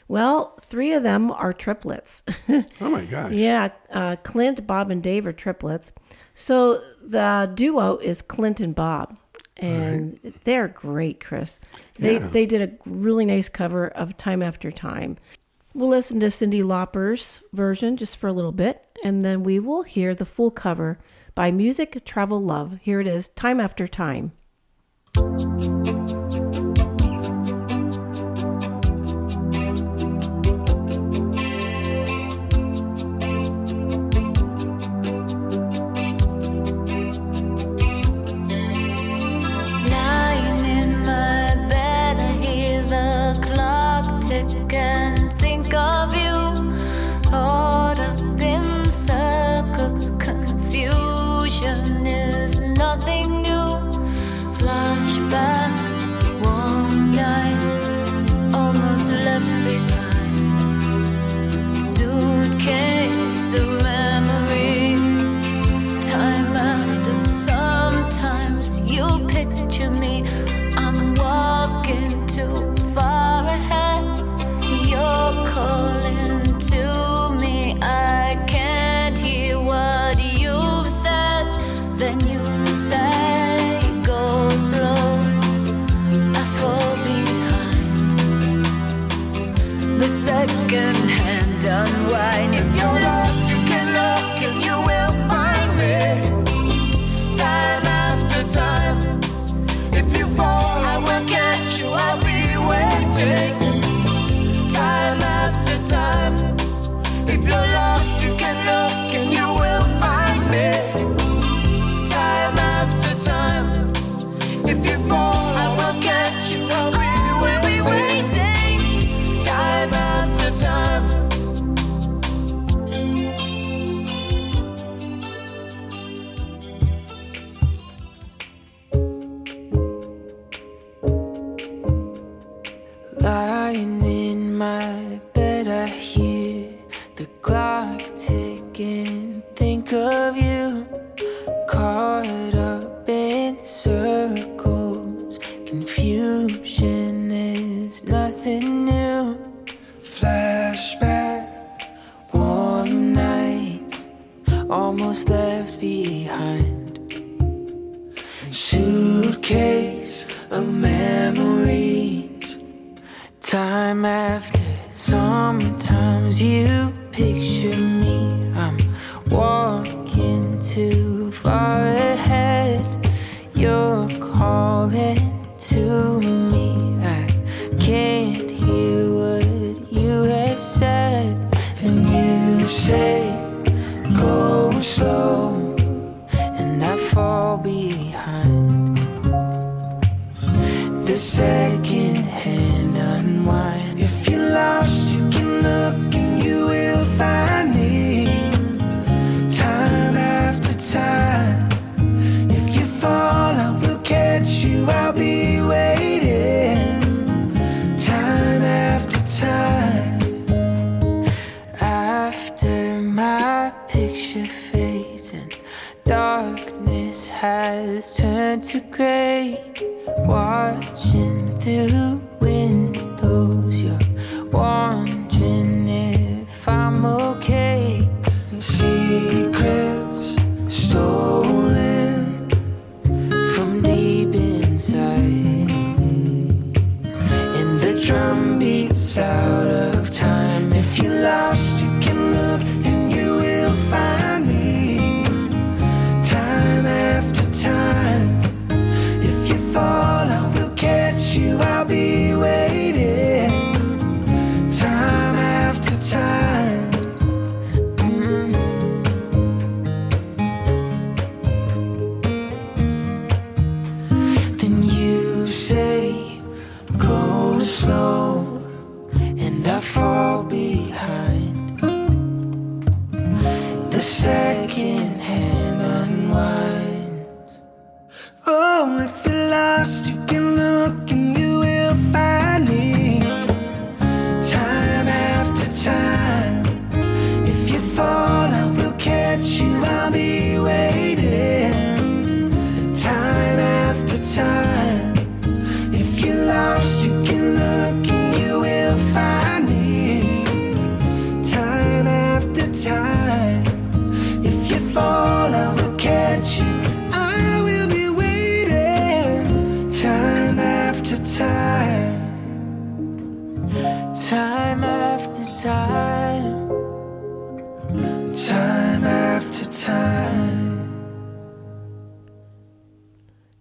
[0.08, 2.24] Well, three of them are triplets.
[2.80, 3.32] Oh my gosh.
[3.32, 5.92] yeah, uh, Clint, Bob, and Dave are triplets.
[6.34, 9.16] So the duo is Clint and Bob,
[9.56, 11.60] and they're great, Chris.
[11.98, 12.28] They Yeah.
[12.28, 15.16] they did a really nice cover of Time After Time.
[15.74, 19.82] We'll listen to Cyndi Lauper's version just for a little bit, and then we will
[19.82, 20.98] hear the full cover
[21.34, 22.78] by Music Travel Love.
[22.82, 24.32] Here it is, Time After Time.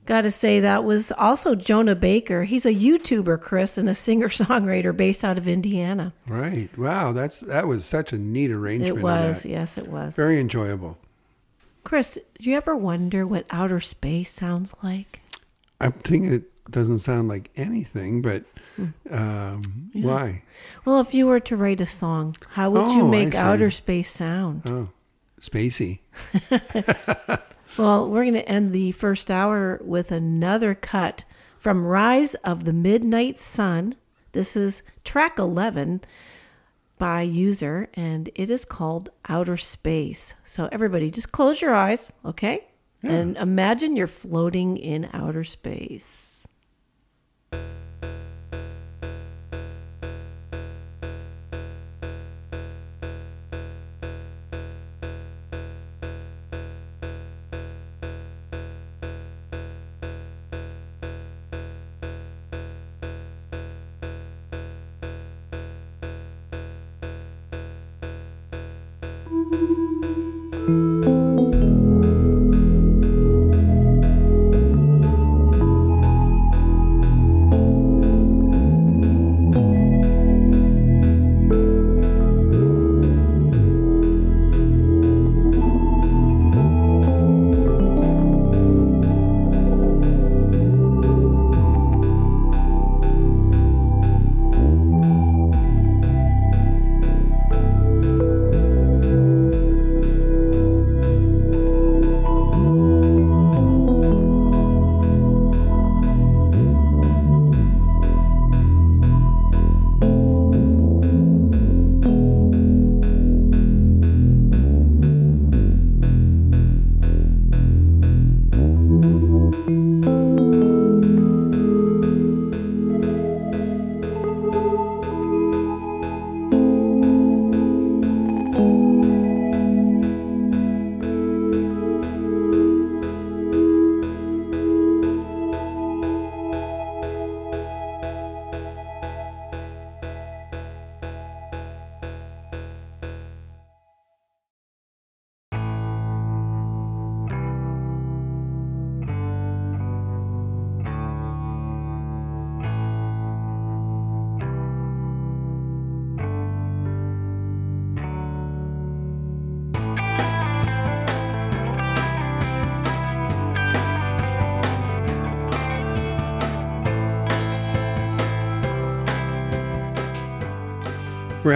[0.05, 2.43] Got to say, that was also Jonah Baker.
[2.43, 6.13] He's a YouTuber, Chris, and a singer songwriter based out of Indiana.
[6.27, 6.75] Right.
[6.77, 7.13] Wow.
[7.13, 8.97] That's that was such a neat arrangement.
[8.99, 10.15] It was, yes, it was.
[10.15, 10.97] Very enjoyable.
[11.85, 15.21] Chris, do you ever wonder what outer space sounds like?
[15.81, 18.43] I'm thinking it doesn't sound like anything, but
[18.75, 18.87] Hmm.
[19.11, 20.41] um, why?
[20.83, 24.09] Well, if you were to write a song, how would Oh, you make outer space
[24.09, 24.63] sound?
[24.65, 24.89] Oh,
[25.39, 25.99] spacey.
[27.75, 31.23] Well, we're going to end the first hour with another cut
[31.57, 33.95] from Rise of the Midnight Sun.
[34.33, 36.01] This is track 11
[36.99, 40.35] by User, and it is called Outer Space.
[40.43, 42.67] So, everybody, just close your eyes, okay?
[43.01, 46.32] And imagine you're floating in outer space.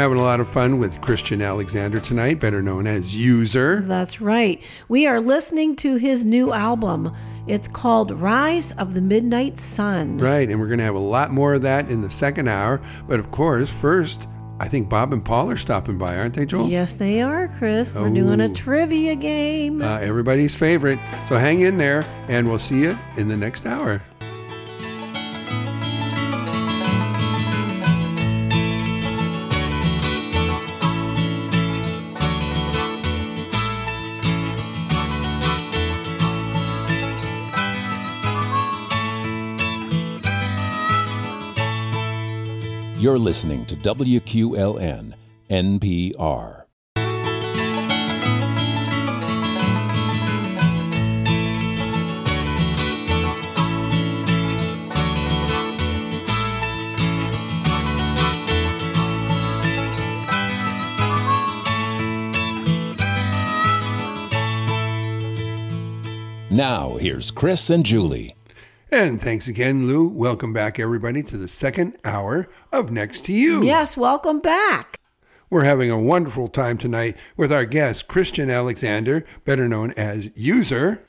[0.07, 3.81] Having a lot of fun with Christian Alexander tonight, better known as User.
[3.81, 4.61] That's right.
[4.87, 7.13] We are listening to his new album.
[7.45, 10.19] It's called Rise of the Midnight Sun.
[10.19, 12.79] Right, and we're going to have a lot more of that in the second hour.
[13.05, 14.29] But of course, first,
[14.61, 16.71] I think Bob and Paul are stopping by, aren't they, Jules?
[16.71, 17.93] Yes, they are, Chris.
[17.93, 18.53] We're doing a Oh.
[18.53, 19.81] trivia game.
[19.81, 20.99] Uh, everybody's favorite.
[21.27, 24.01] So hang in there, and we'll see you in the next hour.
[43.07, 45.13] You're listening to WQLN
[45.49, 46.65] NPR.
[66.49, 68.36] Now, here's Chris and Julie.
[68.89, 70.07] And thanks again, Lou.
[70.07, 73.63] Welcome back, everybody, to the second hour of Next to You.
[73.63, 74.99] yes, welcome back.
[75.49, 81.01] We're having a wonderful time tonight with our guest, Christian Alexander, better known as User.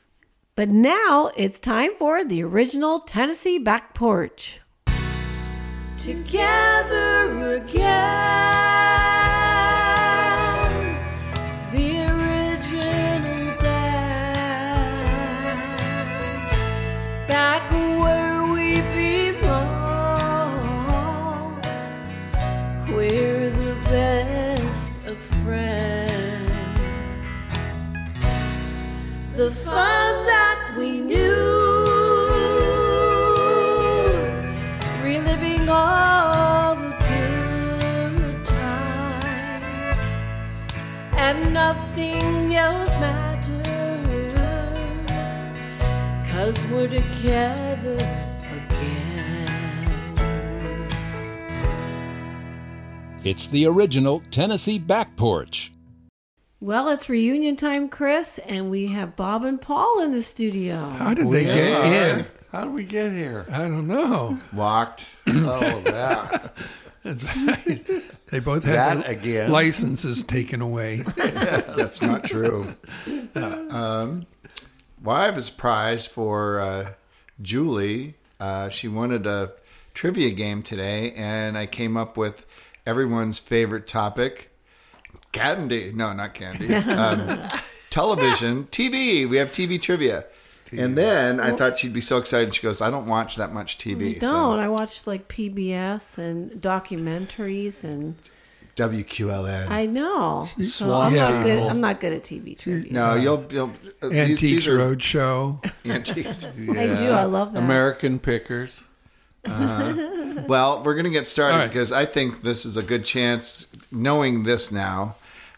[0.57, 4.61] But now it's time for the original Tennessee back porch.
[6.03, 8.68] Together again,
[41.59, 44.33] nothing else matters.
[46.31, 47.97] Cause we're together
[48.59, 49.49] again.
[53.25, 55.73] It's the original Tennessee Back Porch.
[56.61, 60.77] Well, it's reunion time, Chris, and we have Bob and Paul in the studio.
[60.91, 62.27] How did they get in?
[62.53, 63.45] How did we get here?
[63.51, 64.39] I don't know.
[64.53, 65.07] Walked.
[65.29, 66.57] Oh, that.
[68.31, 69.51] They both had That their again.
[69.51, 70.97] licenses taken away.
[71.17, 72.75] That's not true.
[73.35, 74.27] um,
[75.03, 76.91] well, I have a surprise for uh,
[77.41, 78.15] Julie.
[78.41, 79.53] Uh, she wanted a
[79.95, 82.45] trivia game today, and I came up with
[82.87, 84.51] everyone's favorite topic
[85.33, 85.93] candy.
[85.95, 86.75] No, not candy.
[86.75, 87.41] Um,
[87.91, 89.29] television, TV.
[89.29, 90.25] We have TV trivia.
[90.73, 92.55] And then I thought she'd be so excited.
[92.55, 94.17] She goes, I don't watch that much TV.
[94.17, 94.59] I don't.
[94.59, 98.15] I watch like PBS and documentaries, and
[98.77, 99.69] So WQLN.
[99.71, 100.47] I know.
[100.63, 101.63] So I'm not good.
[101.63, 102.93] I'm not good at TV trivia.
[102.93, 103.45] no, you'll.
[103.51, 105.73] you'll uh, these- Antiques these are- Roadshow.
[105.91, 106.45] Antiques.
[106.47, 106.51] I
[106.97, 107.11] do.
[107.11, 107.63] I love that.
[107.63, 108.85] American Pickers.
[109.45, 110.43] Uh-huh.
[110.47, 111.69] well, we're going to get started All right.
[111.69, 115.15] because I think this is a good chance, knowing this now.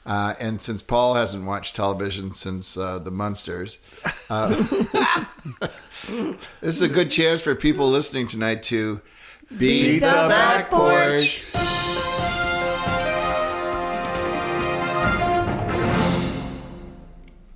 [0.07, 3.79] Uh, and since Paul hasn't watched television since uh, the Munsters,
[4.31, 4.49] uh,
[6.09, 9.01] this is a good chance for people listening tonight to
[9.59, 11.45] beat, the back porch.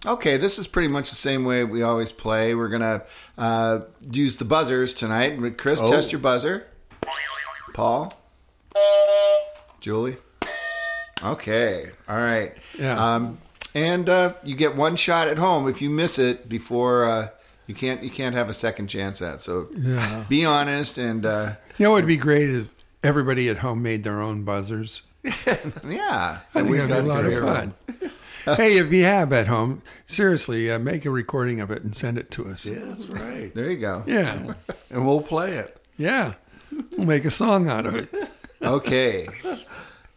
[0.07, 2.55] Okay, this is pretty much the same way we always play.
[2.55, 3.05] We're gonna
[3.38, 3.80] uh,
[4.11, 5.38] use the buzzers tonight.
[5.57, 5.88] Chris, Oh.
[5.88, 6.66] test your buzzer.
[7.72, 8.12] Paul,
[9.80, 10.18] Julie.
[11.25, 12.53] Okay, all right.
[12.79, 13.14] Yeah.
[13.14, 13.39] Um,
[13.75, 15.68] and uh, you get one shot at home.
[15.68, 17.29] If you miss it before, uh,
[17.66, 19.37] you can't you can't have a second chance at.
[19.37, 19.43] it.
[19.43, 20.25] So Yeah.
[20.29, 22.68] be honest and uh, You know what would be great is
[23.03, 25.03] everybody at home made their own buzzers.
[25.25, 25.33] yeah.
[25.35, 27.75] I think we've it'd be a lot of fun.
[28.57, 32.18] hey, if you have at home, seriously, uh, make a recording of it and send
[32.18, 32.66] it to us.
[32.66, 33.53] Yeah, that's right.
[33.55, 34.05] There you go.
[34.07, 34.53] Yeah.
[34.91, 35.81] and we'll play it.
[35.97, 36.35] Yeah.
[36.97, 38.09] We'll make a song out of it.
[38.62, 39.27] Okay.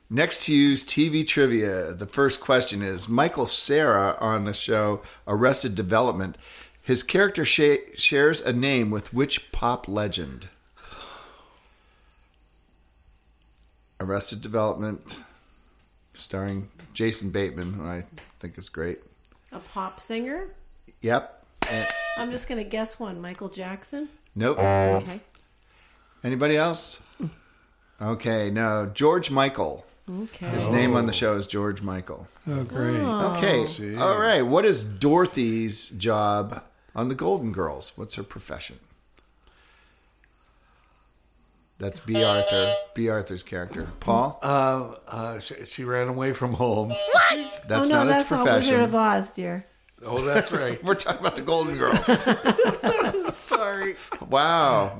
[0.09, 1.93] Next to use TV trivia.
[1.93, 6.37] The first question is Michael Cera on the show Arrested Development.
[6.81, 10.47] His character sha- shares a name with which pop legend?
[13.99, 14.99] Arrested Development,
[16.13, 18.01] starring Jason Bateman, who I
[18.39, 18.97] think is great.
[19.51, 20.39] A pop singer.
[21.01, 21.23] Yep.
[21.69, 21.87] And-
[22.17, 23.19] I'm just gonna guess one.
[23.21, 24.07] Michael Jackson.
[24.35, 24.57] nope.
[24.57, 25.19] Okay.
[26.23, 27.01] Anybody else?
[28.01, 28.89] Okay, no.
[28.93, 29.83] George Michael.
[30.09, 30.47] Okay.
[30.47, 32.27] His name on the show is George Michael.
[32.47, 32.99] Oh, great.
[32.99, 33.97] Okay.
[33.97, 34.41] All right.
[34.41, 36.63] What is Dorothy's job
[36.95, 37.91] on the Golden Girls?
[37.97, 38.77] What's her profession?
[41.79, 42.73] That's Bea Arthur.
[42.95, 43.87] Bea Arthur's character.
[43.99, 44.39] Paul?
[44.41, 46.89] Uh, uh, she, she ran away from home.
[46.89, 47.67] What?
[47.67, 48.71] That's oh no, not that's a all profession.
[48.71, 49.65] Wizard of Oz, dear.
[50.05, 50.81] Oh, that's right.
[50.83, 53.35] We're talking about the Golden Girls.
[53.35, 53.95] Sorry.
[54.29, 54.99] Wow.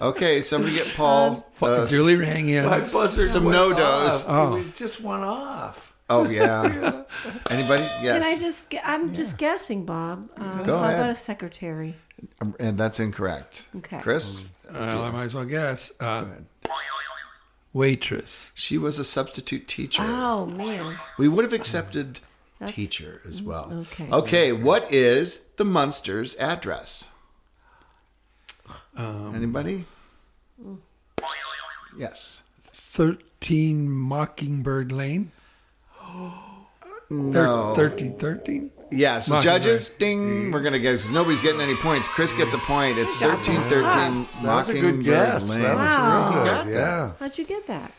[0.00, 1.46] Okay, somebody get Paul.
[1.62, 2.64] uh, Julie rang in.
[2.66, 4.24] My buzzer Some no-dos.
[4.28, 4.56] Oh.
[4.56, 5.94] It just went off.
[6.10, 7.02] Oh, yeah.
[7.50, 7.82] Anybody?
[8.02, 8.22] Yes.
[8.22, 8.74] Can I just?
[8.84, 10.28] I'm just guessing, Bob.
[10.36, 11.00] Uh, Go how ahead.
[11.00, 11.94] about a secretary?
[12.40, 13.66] Um, And that's incorrect.
[13.76, 13.98] Okay.
[14.00, 14.44] Chris?
[14.72, 15.90] Well, I might as well guess.
[15.98, 16.26] Uh,
[17.72, 18.50] waitress.
[18.54, 20.02] She was a substitute teacher.
[20.02, 20.94] Oh man.
[21.18, 22.20] We would have accepted
[22.58, 23.72] That's- teacher as mm, well.
[23.92, 24.08] okay.
[24.10, 27.08] Okay, what is the Munsters address?
[28.96, 29.84] Um, Anybody?
[30.62, 30.78] Mm.
[31.98, 32.42] Yes.
[32.62, 35.32] 13 Mockingbird Lane.
[37.08, 37.72] No.
[37.76, 38.70] 13, 13?
[38.90, 40.52] Yeah, so judges, ding, mm.
[40.52, 42.08] we're going to go because nobody's getting any points.
[42.08, 42.98] Chris gets a point.
[42.98, 45.42] It's 1313 That was a good Mockingbird.
[45.44, 45.62] Lane.
[45.62, 46.28] That was Wow.
[46.30, 46.46] really good.
[46.50, 46.66] got.
[46.66, 47.12] Yeah.
[47.20, 47.92] How'd you get that?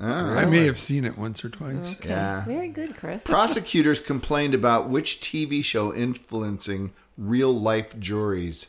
[0.00, 0.06] Oh.
[0.06, 1.96] I may have seen it once or twice.
[1.96, 2.10] Okay.
[2.10, 2.44] Yeah.
[2.44, 3.24] Very good, Chris.
[3.24, 8.68] Prosecutors complained about which TV show influencing real life juries.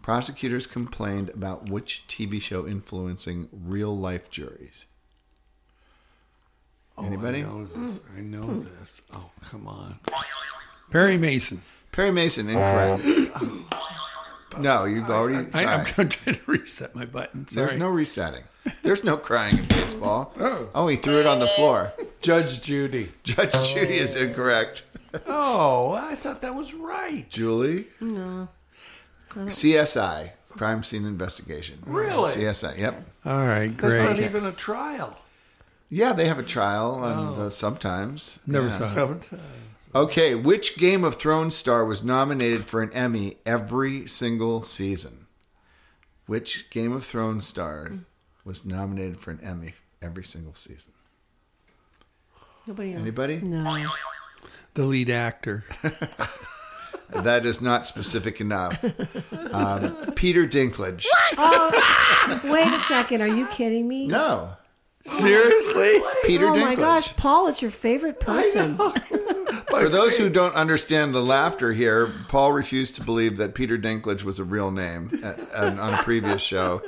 [0.00, 4.86] Prosecutors complained about which TV show influencing real life juries.
[6.96, 7.40] Oh, Anybody?
[7.40, 8.00] I know this.
[8.16, 8.60] I know hmm.
[8.78, 9.02] this.
[9.12, 9.98] Oh, come on.
[10.90, 11.60] Perry Mason.
[11.92, 13.02] Perry Mason, incorrect.
[13.04, 14.58] Oh.
[14.60, 16.10] no, you've already I, I'm tried.
[16.10, 17.46] trying to reset my button.
[17.48, 17.66] Sorry.
[17.66, 18.44] There's no resetting.
[18.82, 20.32] There's no crying in baseball.
[20.74, 21.92] Oh, he threw it on the floor.
[22.20, 23.12] Judge Judy.
[23.22, 24.84] Judge Judy is incorrect.
[25.26, 27.28] Oh, I thought that was right.
[27.30, 27.86] Julie?
[28.00, 28.48] No.
[29.34, 31.78] CSI, Crime Scene Investigation.
[31.86, 32.30] Really?
[32.32, 33.04] CSI, yep.
[33.24, 34.20] All right, That's not great.
[34.24, 35.18] even a trial.
[35.90, 38.38] Yeah, they have a trial and, uh, sometimes.
[38.46, 38.72] Never Yeah.
[38.72, 39.24] saw it.
[39.24, 39.42] Sometimes.
[39.94, 45.26] Okay, which Game of Thrones star was nominated for an Emmy every single season?
[46.26, 47.92] Which Game of Thrones star
[48.44, 50.92] was nominated for an Emmy every single season?
[52.66, 53.00] Nobody knows.
[53.00, 53.40] Anybody?
[53.40, 53.86] No.
[54.74, 55.64] The lead actor.
[57.10, 58.82] that is not specific enough.
[59.52, 61.06] Um, Peter Dinklage.
[61.36, 63.20] Oh, wait a second.
[63.20, 64.06] Are you kidding me?
[64.06, 64.56] No,
[65.04, 66.00] Seriously?
[66.24, 66.64] Peter oh Dinklage.
[66.64, 68.78] my gosh, Paul, it's your favorite person.
[69.68, 74.24] For those who don't understand the laughter here, Paul refused to believe that Peter Dinklage
[74.24, 75.10] was a real name
[75.54, 76.80] on on a previous show.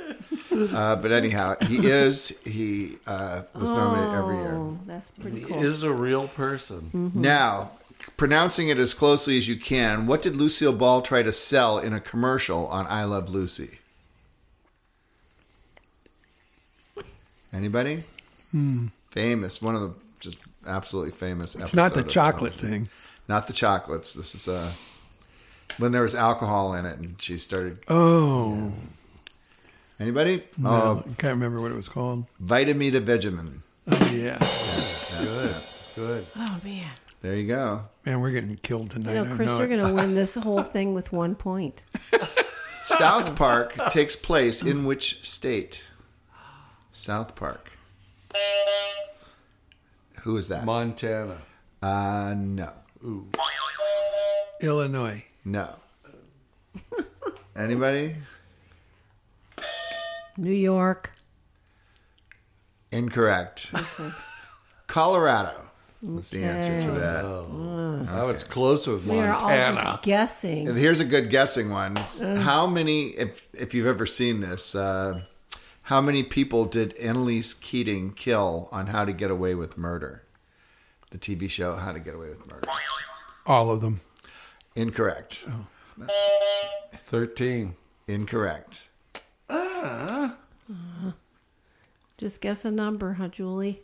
[0.51, 2.29] Uh, but anyhow, he is.
[2.43, 4.53] He uh, was nominated every year.
[4.55, 5.59] Oh, that's pretty cool.
[5.59, 7.11] He is a real person.
[7.13, 7.71] Now,
[8.15, 11.93] pronouncing it as closely as you can, what did Lucille Ball try to sell in
[11.93, 13.79] a commercial on I Love Lucy?
[17.53, 18.03] Anybody?
[19.11, 19.61] Famous.
[19.61, 21.55] One of the just absolutely famous.
[21.55, 22.85] It's not the chocolate television.
[22.85, 22.89] thing.
[23.27, 24.13] Not the chocolates.
[24.13, 24.71] This is uh,
[25.77, 27.77] when there was alcohol in it, and she started.
[27.89, 28.71] Oh,
[29.99, 30.43] Anybody?
[30.59, 32.25] no, Oh, I can't remember what it was called.
[32.43, 33.61] Vitamita Vitamin.
[33.89, 34.37] Oh, yeah.
[35.19, 35.55] Good.
[35.95, 36.25] Good.
[36.35, 36.91] Oh man.
[37.21, 37.81] There you go.
[38.05, 39.13] Man, we're getting killed tonight.
[39.15, 41.83] You know, I Chris, know you're going to win this whole thing with one point.
[42.81, 45.83] South Park takes place in which state?
[46.91, 47.71] South Park.
[50.23, 50.65] Who is that?
[50.65, 51.37] Montana.
[51.81, 52.71] Uh, no.
[54.61, 55.23] Illinois.
[55.45, 55.69] No.
[57.55, 58.15] Anybody?
[60.37, 61.11] New York.
[62.91, 63.71] Incorrect.
[64.87, 65.53] Colorado
[66.01, 67.25] was the answer to that.
[68.09, 69.75] I was close with We are all Montana.
[69.75, 70.67] just guessing.
[70.67, 71.95] And here's a good guessing one.
[72.37, 75.21] How many, if if you've ever seen this, uh,
[75.87, 80.23] how many people did Annalise Keating kill on How to Get Away with Murder?
[81.11, 82.67] The TV show How to Get Away with Murder.
[83.45, 84.01] All of them.
[84.75, 85.45] Incorrect.
[86.93, 87.75] 13.
[88.07, 88.89] Incorrect.
[89.49, 90.31] Uh.
[92.17, 93.81] Just guess a number, huh, Julie?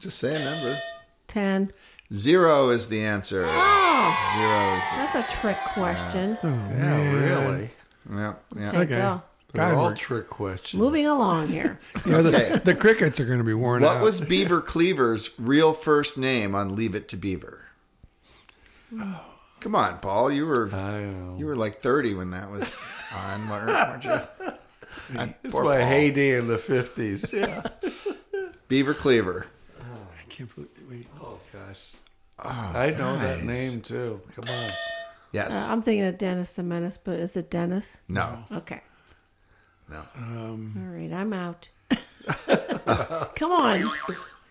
[0.00, 0.80] Just say a number.
[1.28, 1.72] 10.
[2.12, 3.44] Zero is the answer.
[3.48, 6.36] Oh, Zero is the that's a trick question.
[6.42, 7.70] Oh, yeah, really.
[8.10, 8.68] yeah, yeah.
[8.70, 8.96] Okay, Okay.
[8.96, 9.22] go.
[9.56, 10.80] They're God, all we're- trick questions.
[10.80, 11.78] Moving along here.
[12.06, 12.60] Yeah, the, Okay.
[12.64, 13.94] the crickets are going to be worn What out.
[13.96, 17.68] What was Beaver Cleaver's real first name on Leave It to Beaver?
[19.60, 20.30] Come on, Paul.
[20.30, 21.36] You were I know.
[21.38, 22.72] you were like thirty when that was
[23.14, 24.20] on, weren't weren't you?
[25.16, 25.86] Uh, It's poor my Paul.
[25.86, 27.32] heyday in the 50s.
[27.32, 27.62] Yeah.
[28.66, 29.46] Beaver Cleaver.
[29.80, 30.68] I can't believe.
[30.90, 31.06] Wait.
[31.22, 31.92] Oh, gosh.
[32.40, 34.20] I know that name, too.
[34.34, 34.70] Come on.
[35.30, 35.52] Yes.
[35.68, 37.98] Uh, I'm thinking of Dennis the Menace, but is it Dennis?
[38.08, 38.42] no.
[38.52, 38.80] Okay.
[39.90, 40.02] No.
[40.18, 41.68] All right, I'm out.
[43.36, 43.90] Come on.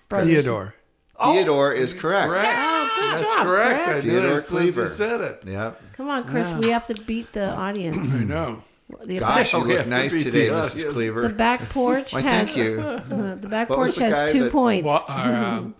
[0.09, 0.33] brothers.
[0.33, 0.75] Theodore.
[1.23, 2.27] Theodore is correct.
[2.27, 2.45] Correct.
[2.47, 3.83] Oh, good That's job, correct.
[3.85, 3.97] Chris.
[3.97, 4.87] I knew Theodore it as soon as you Cleaver.
[4.87, 5.43] said it.
[5.45, 5.81] Yep.
[5.93, 6.51] Come on, Chris.
[6.57, 8.13] We have to beat the audience.
[8.13, 8.63] I know.
[9.03, 10.69] The Gosh, you look have to nice beat today, the Mrs.
[10.71, 10.93] audience.
[10.93, 11.21] Cleaver.
[11.23, 12.79] The back porch Why, has thank you.
[12.81, 14.85] uh, the back What was porch the guy has two that- points.
[14.85, 15.75] Well, uh, um,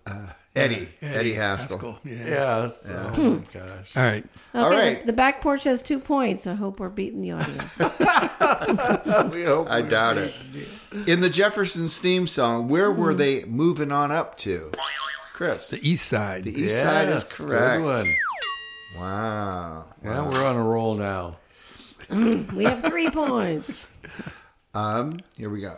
[0.56, 0.88] Eddie.
[1.02, 1.78] Eddie, Haskell.
[1.78, 2.28] Haskell, Yeah.
[2.28, 2.68] Yeah.
[2.70, 3.98] So, Oh, my gosh.
[3.98, 4.24] All right.
[4.24, 6.48] Okay, all the- The, back porch has two points.
[6.48, 7.78] I hope we're beating the audience.
[9.36, 10.34] We hope I doubt it.
[11.08, 14.72] In the Jeffersons theme song, where were they moving on up to?
[15.34, 15.70] Chris.
[15.72, 16.46] The East Side.
[16.46, 17.82] The East Side is correct.
[17.82, 18.16] Good one.
[18.98, 19.86] Wow.
[20.04, 21.38] Yeah, we're on a roll now.
[22.10, 23.92] we have three points.
[24.74, 25.78] Um, here we go.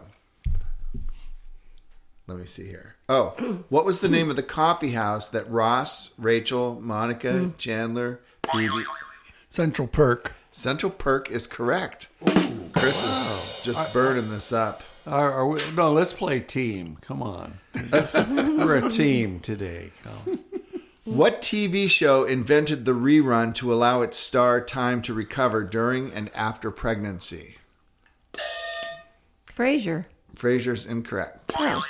[2.26, 2.96] Let me see here.
[3.10, 7.50] Oh, what was the name of the coffee house that Ross, Rachel, Monica, hmm.
[7.58, 8.20] Chandler,
[8.52, 8.84] Phoebe?
[9.48, 10.34] Central Perk.
[10.52, 12.10] Central Perk is correct.
[12.74, 14.84] Chris is just burning this up.
[15.06, 16.98] Are, are we, no, let's play team.
[17.00, 17.60] Come on.
[17.96, 19.92] we're a team today.
[21.06, 26.30] What TV show invented the rerun to allow its star time to recover during and
[26.36, 27.56] after pregnancy?
[29.56, 30.06] Frasier.
[30.36, 31.54] Frasier's incorrect.
[31.58, 31.82] Oh,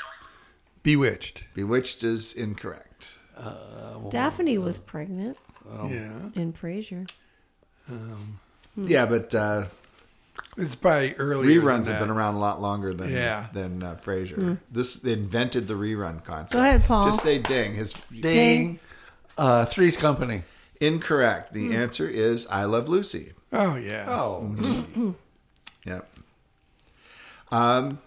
[0.87, 1.43] Bewitched.
[1.53, 3.17] Bewitched is incorrect.
[4.09, 5.37] Daphne was pregnant
[5.69, 6.29] Yeah.
[6.33, 7.09] in Frasier.
[8.77, 9.65] Yeah, but uh,
[10.55, 11.59] It's probably earlier.
[11.61, 13.47] reruns than have been around a lot longer than Yeah.
[13.51, 14.59] than uh, Frasier.
[14.71, 16.53] This they invented the rerun concept.
[16.53, 17.07] Go ahead, Paul.
[17.07, 17.75] Just say ding.
[17.75, 18.79] His Ding.
[19.37, 20.43] Uh, Three's Company.
[20.79, 21.51] incorrect.
[21.51, 23.33] The answer is I Love Lucy.
[23.51, 24.05] Oh, yeah.
[24.07, 25.13] Oh,
[25.85, 26.09] Yep.
[27.51, 27.99] Um,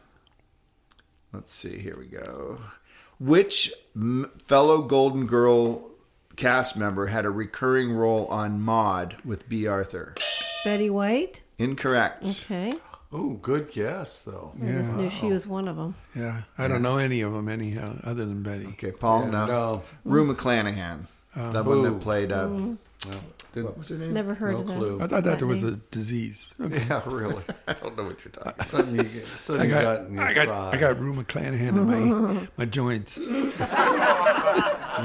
[1.33, 1.79] let's see.
[1.79, 2.59] Here we go.
[3.19, 5.91] Which m- fellow Golden Girl
[6.37, 10.15] cast member had a recurring role on Maude with Bea Arthur?
[10.65, 11.43] Betty White.
[11.59, 12.25] Incorrect.
[12.25, 12.73] Okay.
[13.13, 14.53] oh, good guess though.
[14.63, 15.95] I just knew she was one of them.
[16.15, 16.43] Yeah.
[16.57, 18.67] I don't know any of them anyhow, other than Betty.
[18.69, 19.25] Okay, Paul.
[19.25, 19.47] Yeah, no.
[19.47, 19.83] no.
[20.05, 22.33] Rue McClanahan, the one that played.
[22.33, 22.49] Uh,
[23.53, 24.13] Didn't- what was her name?
[24.13, 24.67] Never heard no of
[24.99, 25.05] that.
[25.05, 25.75] I thought that there was name.
[25.75, 26.47] a disease.
[26.61, 26.85] Okay.
[26.89, 27.43] Yeah, really.
[27.69, 28.53] I don't know what you're talking.
[28.53, 28.67] about.
[28.67, 30.71] Something you, something I you got got, in your I got, thigh.
[30.73, 33.19] I got Rue McClanahan in my, my joints.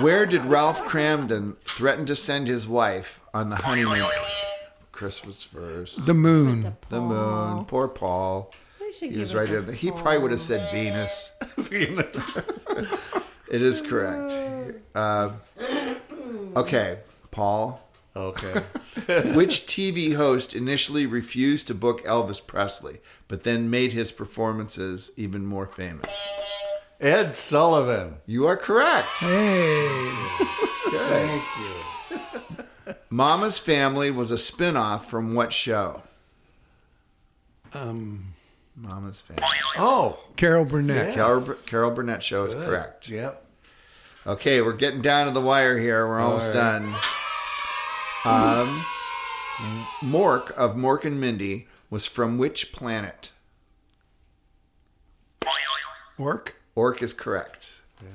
[0.02, 4.06] Where did Ralph Kramden threaten to send his wife on the honeymoon?
[4.92, 6.06] Christmas first.
[6.06, 6.76] The moon.
[6.90, 7.66] The moon.
[7.66, 8.54] Poor Paul.
[9.00, 9.62] He was right there.
[9.72, 11.32] He probably would have said Venus.
[11.58, 12.64] Venus.
[13.52, 14.34] It is correct.
[14.96, 15.32] Uh,
[16.56, 17.00] okay,
[17.32, 17.82] Paul.
[18.16, 18.54] Okay.
[19.36, 25.46] Which TV host initially refused to book Elvis Presley, but then made his performances even
[25.46, 26.30] more famous?
[27.02, 28.16] Ed Sullivan.
[28.26, 29.10] You are correct.
[29.18, 30.12] Hey.
[30.90, 31.10] Good.
[31.10, 32.96] Thank you.
[33.10, 36.04] Mama's Family was a spin-off from what show?
[37.74, 38.34] Um,
[38.78, 39.44] Mama's Family.
[39.78, 41.08] Oh, Carol Burnett.
[41.08, 41.16] Yes.
[41.16, 42.66] Carol, Carol Burnett show is good.
[42.66, 43.10] correct.
[43.10, 43.42] Yep.
[44.28, 46.08] Okay, we're getting down to the wire here.
[46.08, 46.80] We're almost All right.
[46.80, 46.96] done.
[48.26, 48.84] Um,
[50.02, 53.32] Mork of Mork and Mindy was from which planet?
[56.18, 56.56] Work.
[56.76, 57.82] Ork is correct.
[58.02, 58.08] Yeah.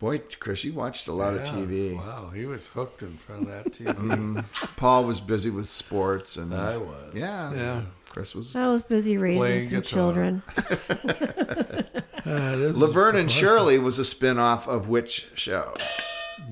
[0.00, 1.94] Boy, Chris, you watched a lot of TV.
[1.96, 3.86] Wow, he was hooked in front of that TV.
[3.94, 4.76] Mhm.
[4.76, 7.14] Paul was busy with sports, and I was.
[7.14, 7.82] Yeah, Yeah.
[8.08, 8.54] Chris was.
[8.56, 9.96] I was busy raising Playing some guitar.
[9.98, 10.42] children.
[12.24, 13.28] Uh, Laverne and.
[13.30, 15.74] Shirley was a spin-off of which show?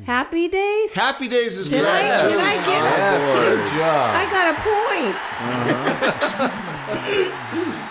[0.05, 0.93] Happy days.
[0.93, 2.99] Happy Days is Did I- did I get on it?
[2.99, 4.17] Yes, good job.
[4.17, 5.17] I got a point.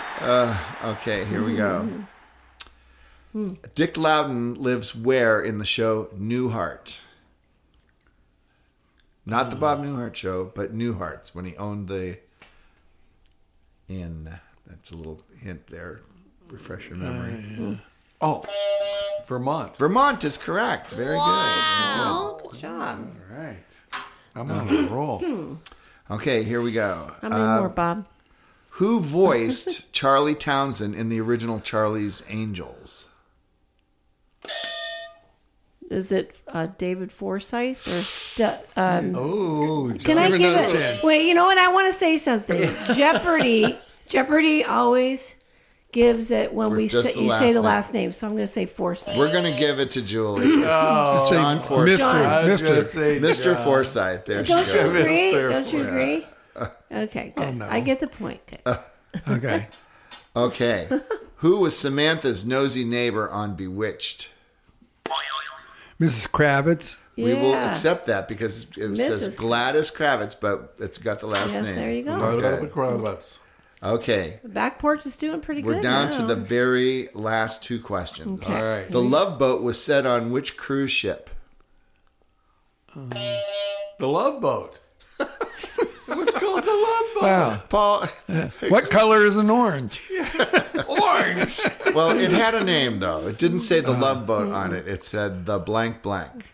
[0.20, 0.54] Uh,
[0.84, 1.88] okay, here we go.
[3.74, 6.98] Dick Loudon lives where in the show Newhart?
[9.24, 12.18] Not the Bob Newhart show, but Newhart's when he owned the
[13.88, 14.28] inn.
[14.66, 16.00] That's a little hint there.
[16.48, 17.80] Refresh your memory.
[18.20, 18.44] Oh,
[19.26, 19.76] Vermont.
[19.76, 20.90] Vermont is correct.
[20.90, 23.10] Very Oh, good job.
[23.30, 23.56] All right.
[24.34, 25.58] I'm on a roll.
[26.10, 27.10] Okay, here we go.
[27.22, 28.06] How many Uh, more, Bob?
[28.74, 33.08] Who voiced Charlie Townsend in the original Charlie's Angels?
[35.90, 37.88] Is it uh, David Forsyth
[38.40, 40.72] or um, Oh, Can I Give give another it?
[40.72, 41.02] chance.
[41.04, 41.58] Wait, you know what?
[41.58, 42.60] I want to say something.
[42.94, 43.76] Jeopardy.
[44.06, 45.34] Jeopardy always
[45.92, 47.64] gives it when For we just say, the you last say the name.
[47.64, 48.12] last name.
[48.12, 49.16] So I'm going to say Forsyth.
[49.16, 50.46] We're going to give it to Julie.
[50.64, 51.12] Oh.
[51.14, 51.86] Just say John Forsyth.
[51.92, 52.06] Mister.
[52.08, 52.98] I was gonna Mister.
[53.00, 53.54] say Mr.
[53.54, 53.64] John.
[53.64, 54.24] Forsyth.
[54.24, 54.84] There she Don't you goes.
[55.00, 55.32] agree?
[55.32, 55.50] Mr.
[55.50, 56.26] Don't you agree?
[56.92, 57.56] Okay, oh, good.
[57.56, 57.68] no.
[57.68, 58.40] I get the point.
[58.64, 58.76] Good.
[59.28, 59.68] Okay.
[60.36, 60.88] Okay.
[61.36, 64.30] Who was Samantha's nosy neighbor on Bewitched?
[66.00, 66.28] Mrs.
[66.30, 66.96] Kravitz.
[67.16, 67.70] We will Yeah.
[67.70, 69.36] accept that because it says Mrs.
[69.36, 71.74] Gladys Kravitz, but it's got the last Yes, name.
[71.74, 72.12] there you go.
[72.12, 73.38] Love the Kravitz.
[73.82, 74.40] Okay.
[74.42, 75.68] The back porch is doing pretty good.
[75.68, 75.82] We're good.
[75.82, 78.42] down to the very last two questions.
[78.46, 78.54] Okay.
[78.54, 78.90] All right.
[78.90, 81.30] The Love Boat was set on which cruise ship?
[82.94, 84.76] The Love Boat.
[85.18, 85.28] it
[86.16, 87.22] was called the Love Boat.
[87.22, 87.62] Wow.
[87.68, 88.06] Paul,
[88.68, 90.02] What color is an orange?
[90.88, 91.60] Orange.
[91.94, 93.28] well, it had a name though.
[93.28, 94.88] It didn't say the Love Boat on it.
[94.88, 96.46] It said the blank blank.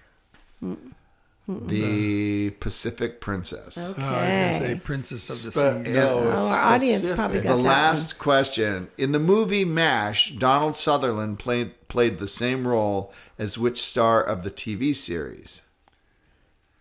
[1.49, 2.59] The mm-hmm.
[2.59, 3.79] Pacific Princess.
[3.79, 4.81] Oh, I was going to say Okay.
[4.81, 5.95] Princess of the Spe- Seas.
[5.95, 8.89] no, Oh, our audience probably got The that last question.
[8.99, 14.43] In the movie MASH, Donald Sutherland played played the same role as which star of
[14.43, 15.63] the TV series?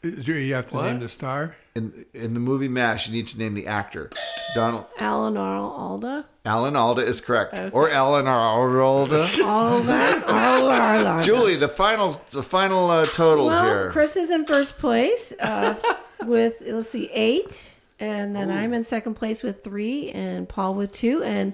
[0.05, 0.85] You have to What?
[0.85, 1.55] name the star.
[1.75, 4.09] In in the movie MASH, you need to name the actor.
[4.53, 4.85] Donald.
[4.97, 6.25] Alan Alda.
[6.45, 7.59] Alan Alda is correct.
[7.73, 9.27] Or Alan Alda.
[9.43, 10.23] Alda.
[10.27, 11.21] Alda.
[11.23, 13.91] Julie, the final the final uh, totals Well, here.
[13.91, 15.75] Chris is in first place uh,
[16.25, 17.69] with let's see eight,
[17.99, 21.53] and then I'm in second place with three, and Paul with two, and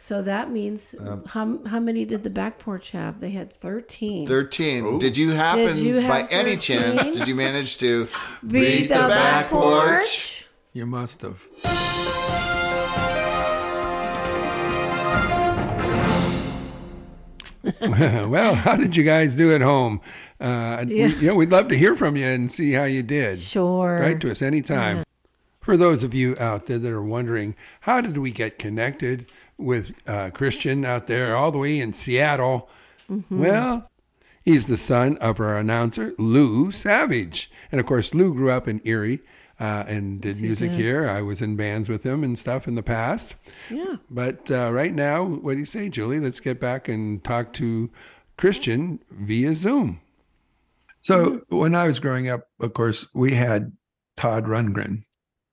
[0.00, 3.20] so that means Um, how how many did the back porch have?
[3.20, 4.26] They had thirteen.
[4.26, 4.98] 13.
[4.98, 8.08] Did you happen, Did you by have any chance, did you manage to
[8.46, 10.46] Beat the back porch.
[10.72, 11.46] You must have.
[17.80, 20.00] well, how did you guys do at home?
[20.40, 21.06] Uh, we- Yeah.
[21.08, 23.38] you know, we'd love to hear from you and see how you did.
[23.40, 23.98] Sure.
[24.00, 25.04] Write to us anytime.
[25.60, 29.26] For those of you out there that are wondering, how did we get connected
[29.60, 32.68] with uh, Christian out there all the way in Seattle?
[33.28, 33.90] Well,
[34.44, 37.50] he's the son of our announcer, Lou Savage.
[37.72, 39.20] And of course, Lou grew up in Erie
[39.58, 41.08] uh, and did music here.
[41.08, 43.34] I was in bands with him and stuff in the past.
[43.68, 43.96] Yeah.
[44.10, 46.20] But uh, right now, what do you say, Julie?
[46.20, 47.90] Let's get back and talk to
[48.36, 50.00] Christian via Zoom.
[51.00, 53.72] So when I was growing up, of course, we had
[54.16, 55.04] Todd Rundgren.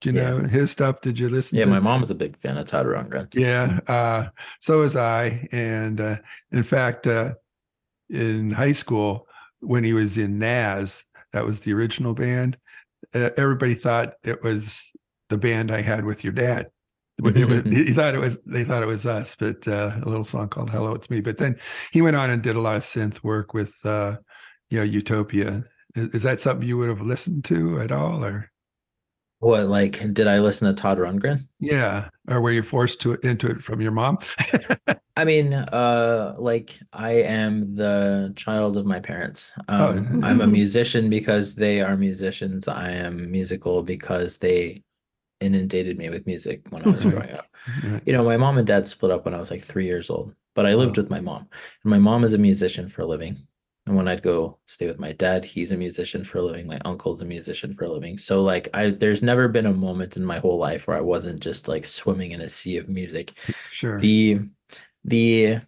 [0.02, 1.02] Do you know his stuff?
[1.02, 3.28] Did you listen Yeah, to my mom's a big fan of Todd Rundgren.
[3.34, 4.28] Yeah, uh,
[4.60, 5.48] so was I.
[5.52, 6.18] And uh,
[6.52, 7.34] in fact, uh,
[8.10, 9.28] in high school,
[9.60, 11.04] when he was in Nazz,
[11.34, 12.58] that was the original band.
[13.14, 14.92] Uh, everybody thought it was
[15.30, 16.68] the band I had with your dad.
[17.18, 18.40] It was, he thought it was.
[18.46, 21.38] They thought it was us, but uh, a little song called "Hello, It's Me." But
[21.38, 21.58] then
[21.92, 24.18] he went on and did a lot of synth work with uh,
[24.70, 25.64] you know, Utopia.
[25.96, 28.52] Is, is that something you would have listened to at all, or
[29.40, 31.48] What like did I listen to Todd Rundgren?
[31.60, 34.18] yeah, or were you forced to into it from your mom?
[35.18, 39.52] I mean, uh, like I am the child of my parents.
[39.68, 39.80] Um,
[40.24, 40.28] Oh.
[40.28, 42.68] I'm a musician because they are musicians.
[42.68, 44.84] I am musical because they
[45.40, 47.46] inundated me with music when I was growing up.
[47.84, 48.02] Right.
[48.08, 50.34] You know, my mom and dad split up when I was like three years old,
[50.56, 51.02] but I lived Oh.
[51.04, 51.48] with my mom.
[51.84, 53.47] And my mom is a musician for a living.
[53.88, 56.68] And when I'd go stay with my dad, he's a musician for a living.
[56.68, 58.18] My uncle's a musician for a living.
[58.20, 61.42] So like I there's never been a moment in my whole life where I wasn't
[61.42, 63.36] just like swimming in a sea of music
[63.70, 64.00] Sure.
[64.02, 64.40] the
[65.06, 65.62] the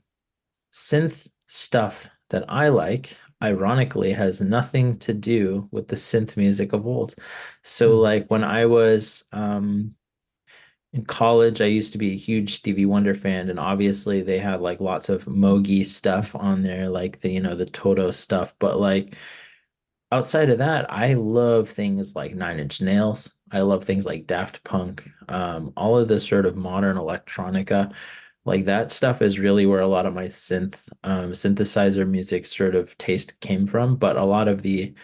[0.73, 6.85] synth stuff that I like ironically has nothing to do with the synth music of
[6.87, 7.15] old.
[7.63, 7.99] So Hmm.
[7.99, 9.95] like when I was um
[10.93, 14.59] in college, I used to be a huge Stevie Wonder fan, and obviously they had
[14.59, 18.55] like lots of Mogi stuff on there, like the you know the TONTO stuff.
[18.59, 19.15] But like
[20.11, 23.35] outside of that, I love things like Nine Inch Nails.
[23.51, 25.07] I love things like Daft Punk.
[25.27, 27.93] Um, all of this sort of modern electronica,
[28.45, 32.75] like that stuff is really where a lot of my synth um, synthesizer music sort
[32.75, 33.95] of taste came from.
[33.97, 34.95] But a lot of the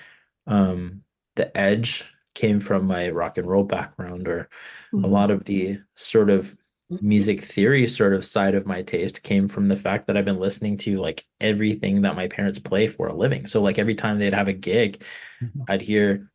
[0.47, 1.03] um,
[1.35, 2.05] the edge
[2.35, 5.05] came from my rock and roll background or a mm-hmm.
[5.05, 6.55] lot of the sort of
[6.91, 7.07] mm-hmm.
[7.07, 10.39] music theory sort of side of my taste came from the fact that I've been
[10.39, 13.47] listening to like everything that my parents play for a living.
[13.47, 15.01] So like every time they'd have a gig,
[15.41, 15.63] mm-hmm.
[15.67, 16.29] I'd hear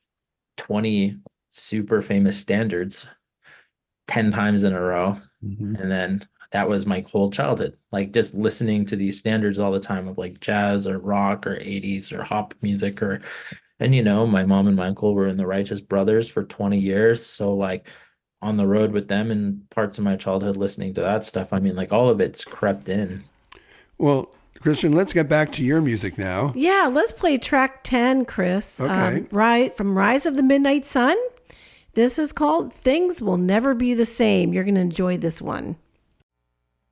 [0.57, 1.19] 20
[1.51, 3.07] super famous standards
[4.09, 5.17] 10 times in a row.
[5.45, 5.81] Mhm.
[5.81, 9.81] And then that was my whole childhood, like just listening to these standards all the
[9.81, 13.23] time of like jazz or rock or 80s or hop music or
[13.81, 16.79] and you know, my mom and my uncle were in the Righteous Brothers for 20
[16.79, 17.25] years.
[17.25, 17.87] So like
[18.43, 21.53] on the road with them and parts of my childhood listening to that stuff.
[21.53, 23.25] I mean, like all of it's crept in.
[23.99, 24.31] Well,
[24.61, 26.53] Christian, let's get back to your music now.
[26.55, 28.81] Yeah, let's play track 10, Chris.
[28.81, 29.19] Okay.
[29.19, 31.17] Um, right from Rise of the Midnight Sun.
[31.95, 34.53] This is called Things Will Never Be the Same.
[34.53, 35.77] You're going to enjoy this one.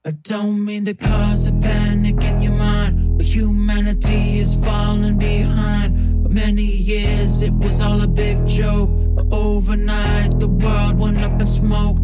[0.05, 6.08] I don't mean to cause a panic in your mind, but humanity is falling behind.
[6.47, 8.91] Many years, it was all a big joke.
[9.17, 11.97] But overnight, the world went up in smoke.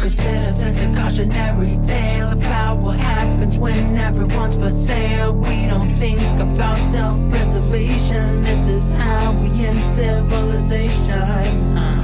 [0.00, 5.36] Consider this a cautionary tale about what happens when everyone's for sale.
[5.36, 8.40] We don't think about self preservation.
[8.40, 12.01] This is how we end civilization.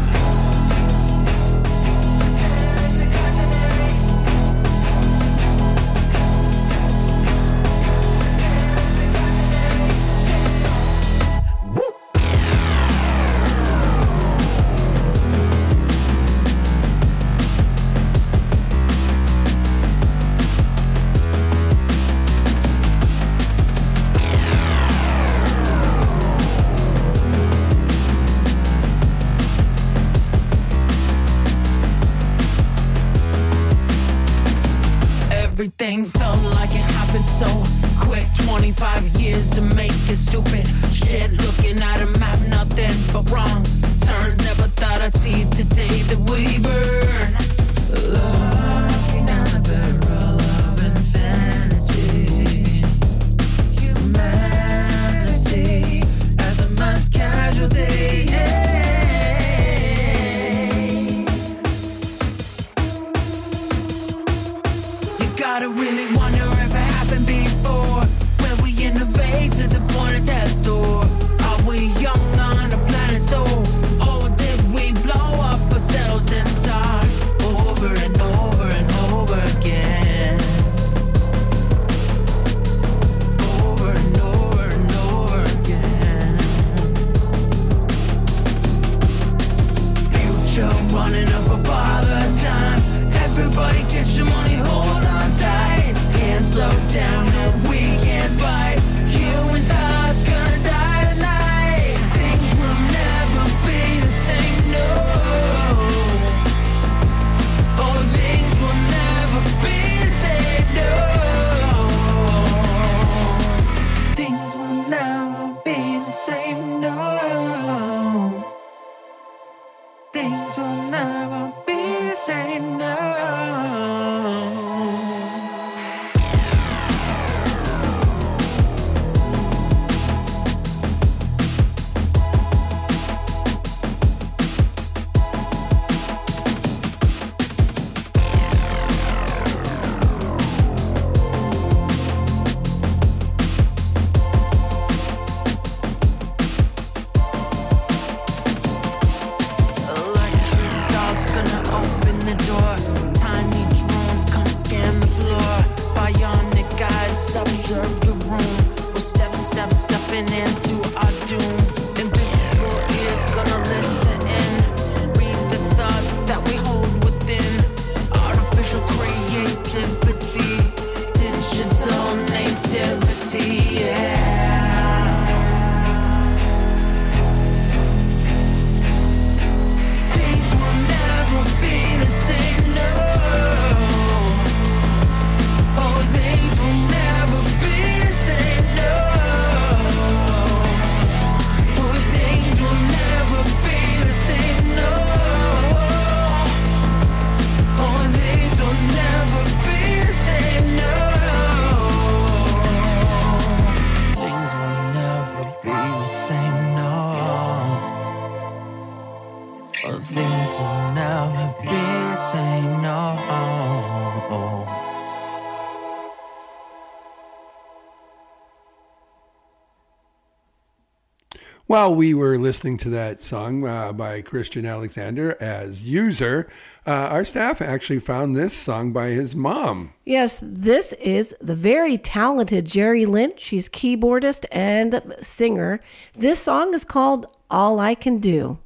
[221.69, 226.49] While we were listening to that song uh, by Christian Alexander as user,
[226.87, 229.93] uh, our staff actually found this song by his mom.
[230.07, 233.41] Yes, this is the very talented Jerry Lynch.
[233.41, 235.81] She's keyboardist and singer.
[236.17, 238.61] This song is called All I Can Do.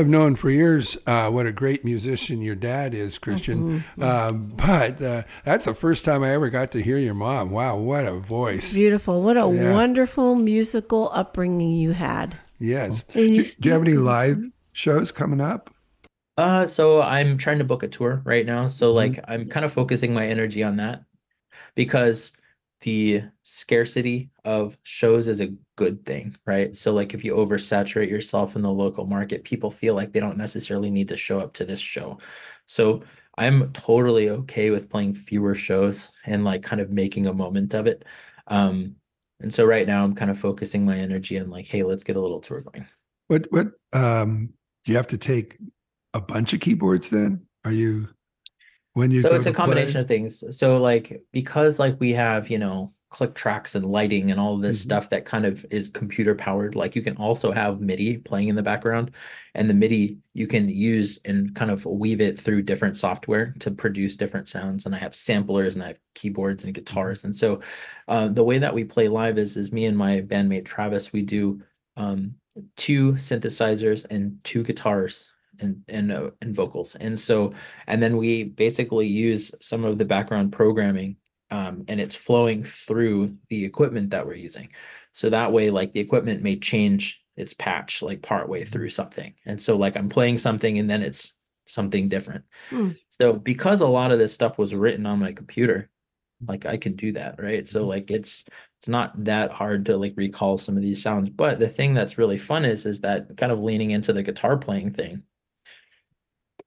[0.00, 3.84] I've known for years uh, what a great musician your dad is, Christian.
[4.00, 7.50] Um, but uh, that's the first time I ever got to hear your mom.
[7.50, 8.72] Wow, what a voice!
[8.72, 9.20] Beautiful.
[9.22, 9.74] What a Yeah.
[9.74, 12.38] wonderful musical upbringing you had.
[12.58, 13.02] Yes.
[13.12, 15.68] Do you have any live shows coming up?
[16.38, 18.68] Uh, so I'm trying to book a tour right now.
[18.68, 21.04] So like I'm kind of focusing my energy on that
[21.74, 22.32] because
[22.82, 26.76] the scarcity of shows is a good thing, right?
[26.76, 30.38] So like if you oversaturate yourself in the local market, people feel like they don't
[30.38, 32.18] necessarily need to show up to this show.
[32.66, 33.02] So
[33.36, 37.86] I'm totally okay with playing fewer shows and like kind of making a moment of
[37.86, 38.04] it.
[38.46, 38.96] Um,
[39.40, 42.16] and so right now I'm kind of focusing my energy on like, hey, let's get
[42.16, 42.86] a little tour going.
[43.28, 44.52] What what um
[44.84, 45.58] do you have to take
[46.14, 47.46] a bunch of keyboards then?
[47.64, 48.08] Are you
[49.00, 49.56] when you so it's a to play?
[49.56, 50.44] combination of things.
[50.56, 54.78] So like because like we have you know click tracks and lighting and all this
[54.80, 54.82] Mhm.
[54.84, 58.54] stuff that kind of is computer powered like you can also have midi playing in
[58.56, 59.10] the background.
[59.56, 63.72] And the midi you can use and kind of weave it through different software to
[63.72, 64.86] produce different sounds.
[64.86, 67.24] And i have samplers and i have keyboards and guitars.
[67.24, 67.60] And so
[68.08, 71.22] uh, the way that we play live is is me and my bandmate travis we
[71.22, 71.60] do
[71.96, 72.34] um,
[72.76, 75.29] two synthesizers and two guitars
[75.60, 76.96] and and uh, and vocals.
[76.96, 77.52] And so
[77.86, 81.16] and then we basically use some of the background programming
[81.50, 84.70] um, and it's flowing through the equipment that we're using.
[85.12, 89.34] So that way like the equipment may change its patch like partway through something.
[89.46, 91.34] And so like i'm playing something and then it's
[91.66, 92.44] something different.
[92.68, 92.90] Hmm.
[93.10, 95.88] so because a lot of this stuff was written on my computer
[96.48, 97.66] like i can do that right?
[97.66, 98.44] So like it's
[98.78, 101.28] it's not that hard to like recall some of these sounds.
[101.28, 104.56] But the thing that's really fun is is that kind of leaning into the guitar
[104.56, 105.22] playing thing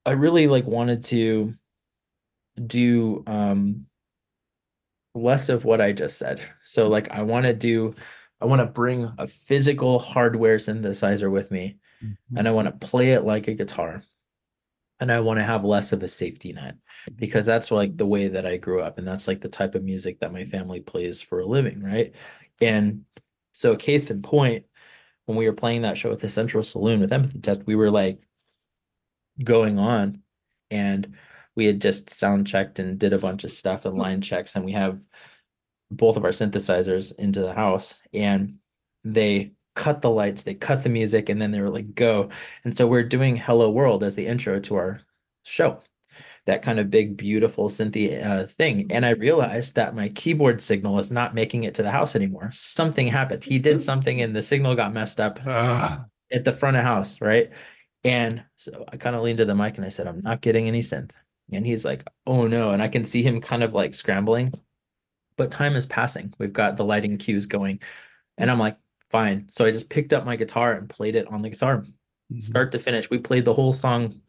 [0.05, 1.53] i really like wanted to
[2.67, 3.85] do um
[5.15, 6.41] less of what i just said.
[6.61, 7.93] So like i want to do
[8.41, 11.77] i want to bring a physical hardware synthesizer with me
[12.35, 14.03] and i want to play it like a guitar
[14.99, 16.75] and i want to have less of a safety net
[17.15, 19.83] because that's like the way that i grew up and that's like the type of
[19.83, 22.13] music that my family plays for a living right?
[22.61, 23.05] And
[23.51, 24.65] so case in point
[25.25, 27.91] when we were playing that show at the central saloon with empathy test we were
[27.91, 28.19] like
[29.41, 30.21] going on
[30.69, 31.15] and
[31.55, 34.65] we had just sound checked and did a bunch of stuff and line checks and
[34.65, 34.99] we have
[35.91, 38.55] both of our synthesizers into the house and
[39.03, 42.29] they cut the lights they cut the music and then they were like go.
[42.63, 44.99] And so we're doing hello world as the intro to our
[45.43, 45.81] show
[46.45, 48.91] that kind of big beautiful synthy uh, thing.
[48.91, 52.49] And i realized that my keyboard signal is not making it to the house anymore.
[52.51, 53.43] Something happened.
[53.43, 57.21] He did something and the signal got messed up Ah, at the front of house,
[57.21, 57.49] right?
[58.03, 60.67] And so I kind of leaned to the mic and I said, I'm not getting
[60.67, 61.11] any synth.
[61.51, 62.71] And he's like, oh no.
[62.71, 64.53] And I can see him kind of like scrambling.
[65.37, 66.33] But time is passing.
[66.37, 67.81] We've got the lighting cues going.
[68.37, 68.77] And I'm like,
[69.09, 69.47] fine.
[69.49, 72.39] So I just picked up my guitar and played it on the guitar, mm-hmm.
[72.39, 73.09] start to finish.
[73.09, 74.19] We played the whole song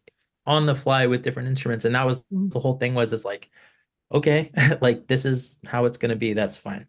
[0.47, 1.85] on the fly with different instruments.
[1.85, 3.51] And that was the whole thing was is like,
[4.13, 6.33] okay, like this is how it's gonna be.
[6.33, 6.87] That's fine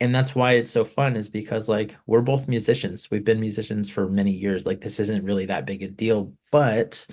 [0.00, 3.10] and that's why it's so fun is because like we're both musicians.
[3.10, 4.64] We've been musicians for many years.
[4.64, 6.34] Like this isn't really that big a deal.
[6.52, 7.04] But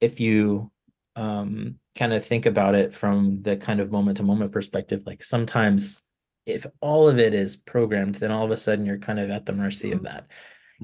[0.00, 0.70] if you
[1.16, 5.24] um kind of think about it from the kind of moment to moment perspective like
[5.24, 6.00] sometimes
[6.46, 9.44] if all of it is programmed then all of a sudden you're kind of at
[9.44, 10.26] the mercy of that.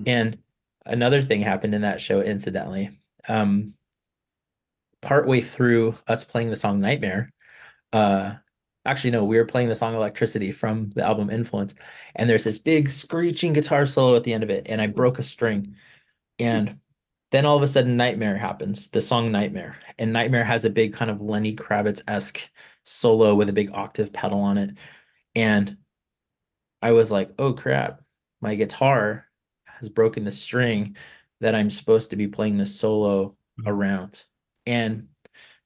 [0.05, 0.39] And
[0.85, 2.99] another thing happened in that show incidentally
[3.29, 3.75] um
[5.01, 7.33] partway through us playing the song nightmare
[7.93, 8.35] uh
[8.87, 11.75] actually no we were playing the song electricity from the album influence
[12.15, 15.19] and there's this big screeching guitar solo at the end of it and i broke
[15.19, 15.75] a string.
[16.39, 16.79] And
[17.33, 19.79] then all of a sudden nightmare happens the song nightmare.
[19.99, 22.49] And nightmare has a big kind of lenny kravitz-esque
[22.85, 24.71] solo with a big octave pedal on it.
[25.35, 25.77] And
[26.83, 28.03] i was like oh crap.
[28.41, 29.27] My guitar
[29.67, 30.97] has broken the string
[31.41, 33.69] that i'm supposed to be playing the solo mm-hmm.
[33.69, 34.25] around.
[34.67, 35.09] And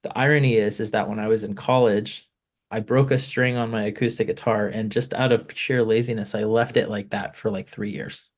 [0.03, 2.30] the irony is is that when i was in college
[2.71, 6.45] I broke a string on my acoustic guitar and just out of sheer laziness, I
[6.45, 8.29] left it like that for like three years.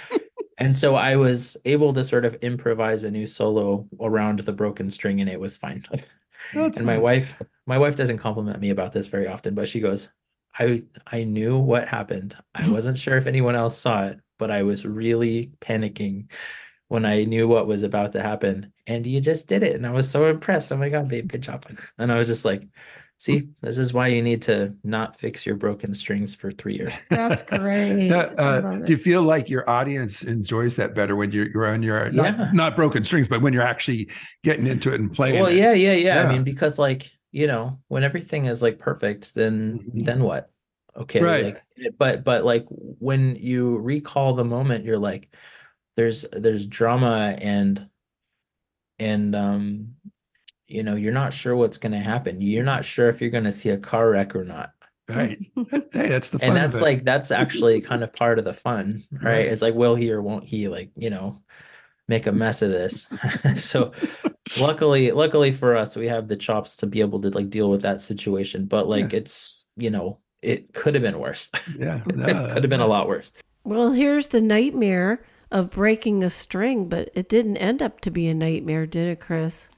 [0.58, 4.90] and so I was able to sort of improvise a new solo around the broken
[4.90, 5.84] string and it was fine.
[6.52, 7.02] That's and my nice.
[7.02, 7.34] wife,
[7.66, 10.10] my wife doesn't compliment me about this very often, but she goes,
[10.58, 12.36] I I knew what happened.
[12.54, 16.30] I wasn't sure if anyone else saw it, but I was really panicking
[16.88, 18.72] when I knew what was about to happen.
[18.86, 19.74] And you just did it.
[19.76, 20.70] And I was so impressed.
[20.72, 21.64] Oh my God, babe, good job.
[21.98, 22.64] And I was just like,
[23.22, 26.92] see, this is why you need to not fix your broken strings for three years.
[27.10, 28.08] That's great.
[28.08, 31.84] Now, uh, do you feel like your audience enjoys that better when you're, you're on
[31.84, 32.50] your not, Yeah.
[32.52, 34.08] not broken strings, but when you're actually
[34.42, 35.40] getting into it and playing?
[35.40, 35.56] Well, it?
[35.56, 36.22] yeah, yeah, yeah.
[36.22, 36.28] Yeah.
[36.28, 40.04] I mean, because like, you know, when everything is like perfect, then Mhm.
[40.04, 40.50] then what?
[40.96, 41.22] Okay.
[41.22, 41.44] Right.
[41.44, 41.62] Like
[41.96, 45.32] but but like when you recall the moment, you're like,
[45.96, 47.88] there's there's drama and
[48.98, 49.94] and um
[50.72, 52.40] you know, you're not sure what's gonna happen.
[52.40, 54.72] You're not sure if you're gonna see a car wreck or not.
[55.08, 55.38] Right.
[55.92, 56.48] Hey, that's the fun.
[56.48, 59.24] and that's like that's actually kind of part of the fun right?
[59.24, 59.46] Right.
[59.46, 61.42] it's like will he or won't he like you know
[62.08, 63.06] make a mess of this
[63.56, 63.92] so
[64.58, 67.82] luckily luckily for us we have the chops to be able to like deal with
[67.82, 72.62] that situation but like it's you know it could have been worse yeah, it could
[72.62, 73.32] have been a lot worse
[73.64, 78.26] Well, here's the nightmare of breaking a string, but it didn't end up to be
[78.26, 79.68] a nightmare, did it, Chris?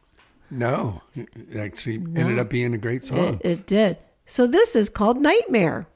[0.54, 3.40] No, it actually ended up being a great song.
[3.42, 3.98] It, it did.
[4.26, 5.86] So this is called nightmare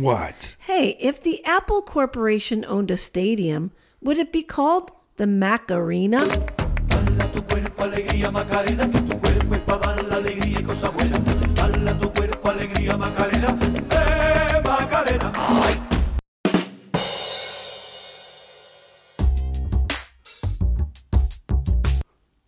[0.00, 0.56] What?
[0.60, 3.70] Hey, if the Apple Corporation owned a stadium,
[4.00, 6.20] would it be called the Mac Arena?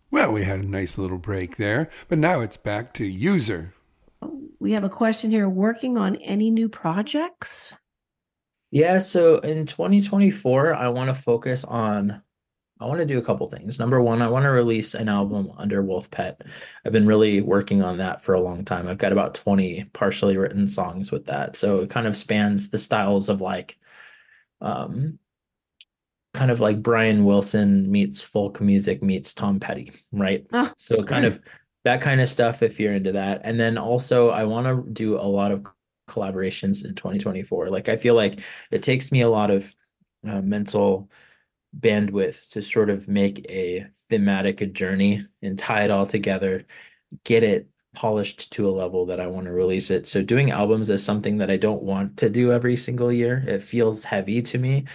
[0.09, 3.75] Well, we had a nice little break there, but now it's back to user.
[4.63, 7.73] We have a question here working on any new projects?
[8.71, 12.21] Yeah, so in 2024, I want to focus on,
[12.79, 13.77] I want to do a couple things.
[13.77, 16.43] Number one, I want to release an album under Wolf Pet.
[16.85, 18.87] I've been really working on that for a long time.
[18.87, 21.57] I've got about 20 partially written songs with that.
[21.57, 23.77] So it kind of spans the styles of like,
[24.61, 25.19] um,
[26.33, 30.47] kind of like Brian Wilson meets folk music meets Tom Petty, right?
[30.53, 31.41] Oh, So kind of
[31.83, 33.41] that kind of stuff if you're into that.
[33.43, 35.65] And then also I want to do a lot of
[36.09, 37.69] collaborations in 2024.
[37.69, 38.39] Like I feel like
[38.71, 39.75] it takes me a lot of
[40.27, 41.09] uh, mental
[41.77, 46.65] bandwidth to sort of make a thematic journey and tie it all together,
[47.23, 50.07] get it polished to a level that I want to release it.
[50.07, 53.43] So doing albums is something that I don't want to do every single year.
[53.47, 54.85] It feels heavy to me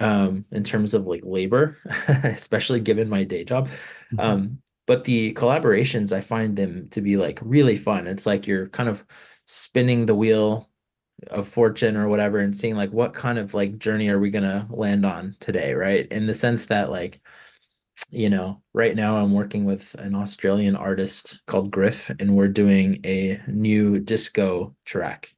[0.00, 1.76] um in terms of like labor,
[2.08, 3.68] especially given my day job.
[4.18, 8.08] Um but the collaborations I find them to be like really fun.
[8.08, 9.06] It's like you're kind of
[9.46, 10.68] spinning the wheel
[11.28, 14.66] of fortune or whatever and seeing like what kind of like journey are we gonna
[14.68, 16.08] land on today, right?
[16.10, 17.20] In the sense that like
[18.10, 23.00] you know, right now I'm working with an Australian artist called Griff, and we're doing
[23.04, 25.34] a new disco track.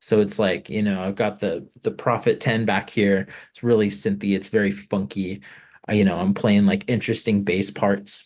[0.00, 3.28] So it's like, you know, I've got the the Prophet 10 back here.
[3.50, 5.42] It's really synthy, it's very funky.
[5.90, 8.24] You know, I'm playing like interesting bass parts.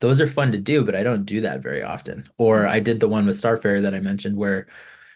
[0.00, 2.28] Those are fun to do, but I don't do that very often.
[2.38, 4.66] Or I did the one with Starfarer that I mentioned where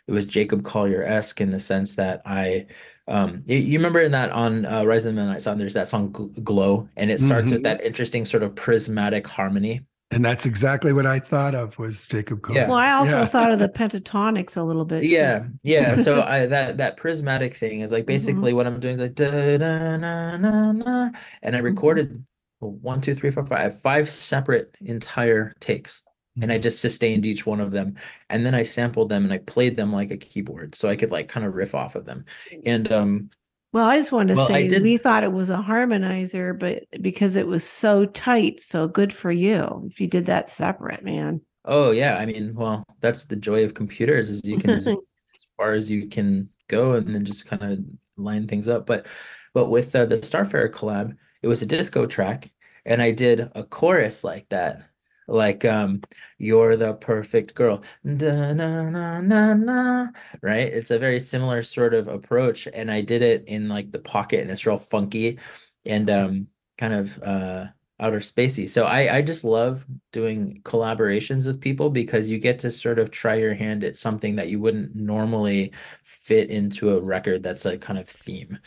[0.09, 2.67] it was Jacob Collier-esque in the sense that I
[3.09, 5.89] um you, you remember in that on uh, Rise of the Midnight Sun there's that
[5.89, 6.11] song
[6.45, 7.65] Glow and it starts with Mhm.
[7.65, 9.83] that interesting sort of prismatic harmony.
[10.13, 12.63] And that's exactly what I thought of was Jacob Collier.
[12.63, 12.69] Yeah.
[12.69, 13.25] Well, I also Yeah.
[13.27, 15.01] thought of the Pentatonix a little bit.
[15.01, 15.07] too.
[15.09, 15.95] Yeah, yeah.
[15.97, 19.57] So I that that prismatic thing is like basically what I'm doing is like da,
[19.59, 21.11] da, na, na, na,
[21.43, 22.25] and I recorded
[22.71, 26.03] one, two, three, four, five, I have five separate entire takes,
[26.41, 27.97] and I just sustained each one of them,
[28.31, 31.11] and then I sampled them and I played them like a keyboard, so I could
[31.11, 32.25] like kind of riff off of them,
[32.65, 33.31] and um,
[33.73, 36.85] Well, I just wanted to Well, say did- we thought it was a harmonizer, but
[37.03, 41.41] because it was so tight, so good for you if you did that separate, man.
[41.65, 44.71] oh yeah, I mean, well, that's the joy of computers is you can
[45.35, 47.79] as far as you can go and then just kind of
[48.17, 48.87] line things up.
[48.87, 49.07] But
[49.55, 52.51] but with uh, the Starfarer collab, it was a disco track,
[52.85, 54.89] and I did a chorus like that,
[55.29, 56.03] like um,
[56.39, 60.09] "You're the perfect girl," da, na, na, na, na,
[60.43, 60.69] right?
[60.73, 64.41] It's a very similar sort of approach, and I did it in like the pocket,
[64.41, 65.39] and it's real funky,
[65.85, 66.49] and um,
[66.79, 67.67] kind of uh
[68.01, 68.69] outer spacey.
[68.69, 73.11] So I I just love doing collaborations with people because you get to sort of
[73.11, 75.73] try your hand at something that you wouldn't normally
[76.05, 78.59] fit into a record that's a kind of theme.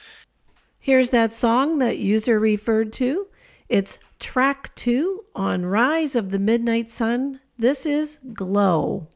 [0.86, 3.26] Here's that song that user referred to.
[3.68, 7.40] It's track two on Rise of the Midnight Sun.
[7.57, 9.07] This is Glow.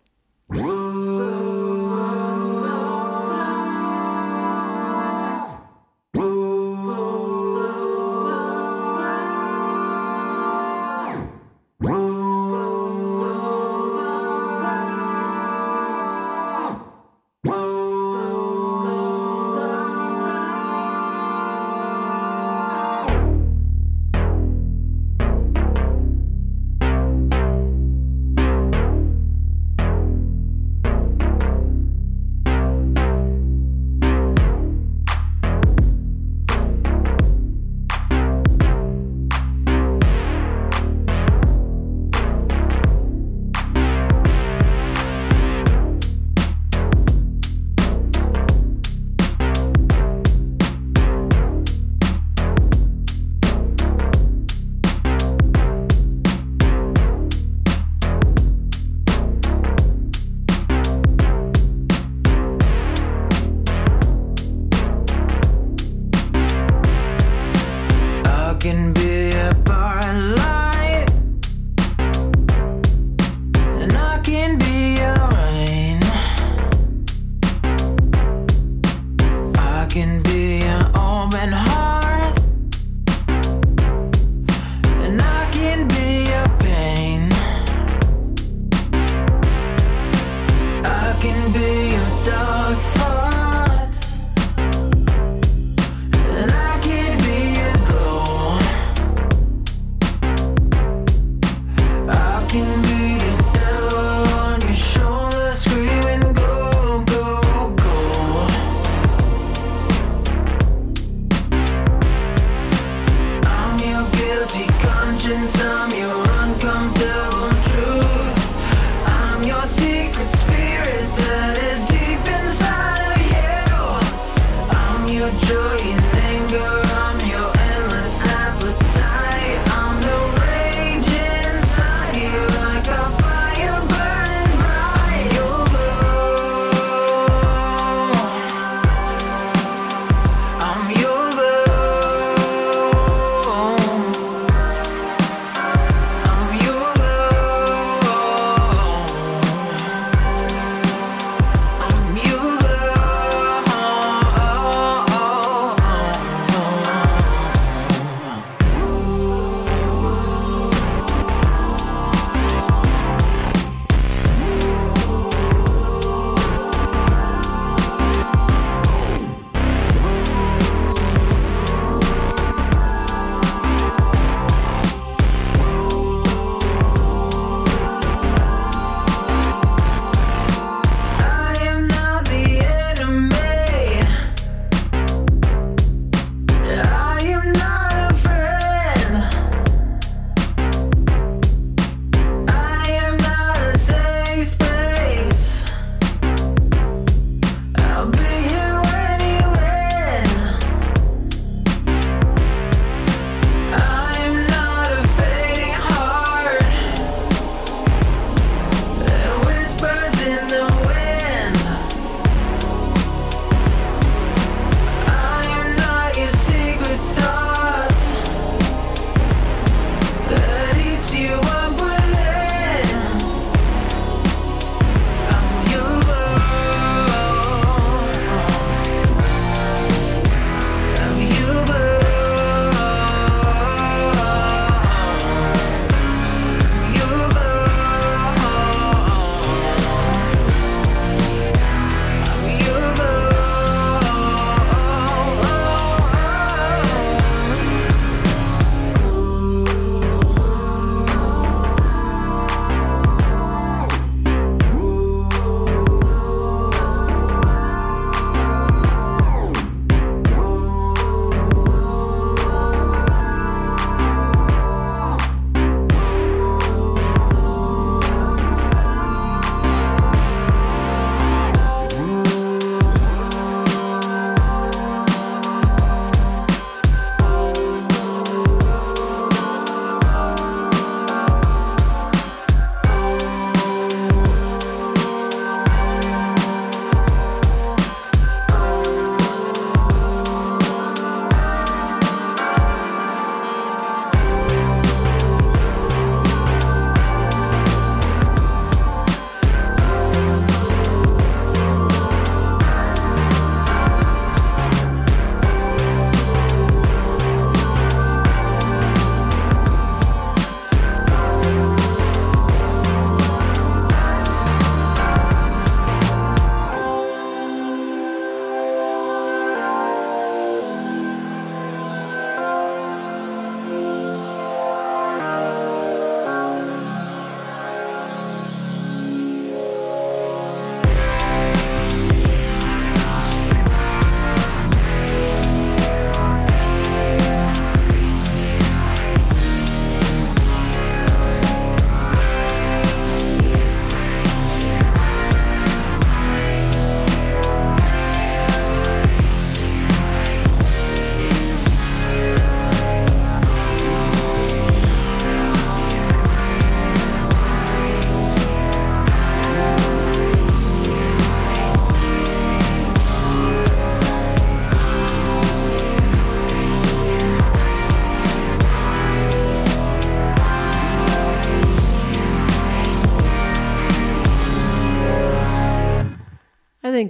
[0.50, 1.79] I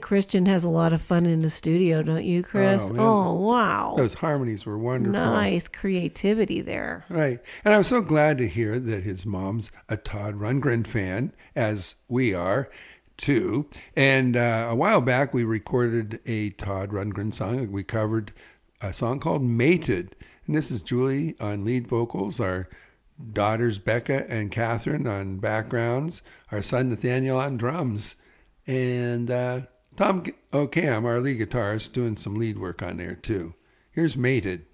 [0.09, 2.89] Christian has a lot of fun in the studio, don't you, Chris?
[2.89, 3.93] Oh, oh wow.
[3.95, 5.11] Those harmonies were wonderful.
[5.13, 7.05] Nice creativity there.
[7.09, 7.39] Right.
[7.63, 12.33] And I'm so glad to hear that his mom's a Todd Rundgren fan, as we
[12.33, 12.71] are
[13.17, 13.69] too.
[13.95, 17.71] And uh, a while back, we recorded a Todd Rundgren song.
[17.71, 18.33] We covered
[18.81, 20.15] a song called Mated.
[20.47, 22.67] And this is Julie on lead vocals, our
[23.31, 28.15] daughters Becca and Catherine on backgrounds, our son Nathaniel on drums.
[28.65, 29.61] And uh,
[29.99, 30.23] Tom
[30.53, 33.53] O'Cam, oh, our lead guitarist, doing some lead work on there too.
[33.91, 34.65] Here's Mated.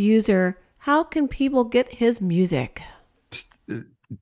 [0.00, 2.82] User, how can people get his music?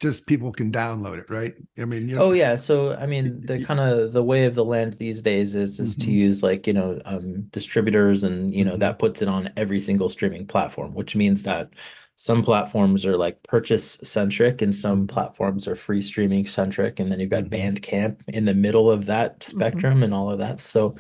[0.01, 1.55] Just people can download it, right?
[1.79, 4.57] I mean, you know, Oh yeah, so I mean the kind of the way of
[4.57, 6.13] the land these days is is to Mhm.
[6.13, 8.81] use like, you know, um distributors and you know Mhm.
[8.81, 11.71] that puts it on every single streaming platform, which means that
[12.17, 17.21] some platforms are like purchase centric and some platforms are free streaming centric and then
[17.21, 17.51] you've got Mhm.
[17.51, 20.61] Bandcamp in the middle of that spectrum and all of that.
[20.61, 20.97] So,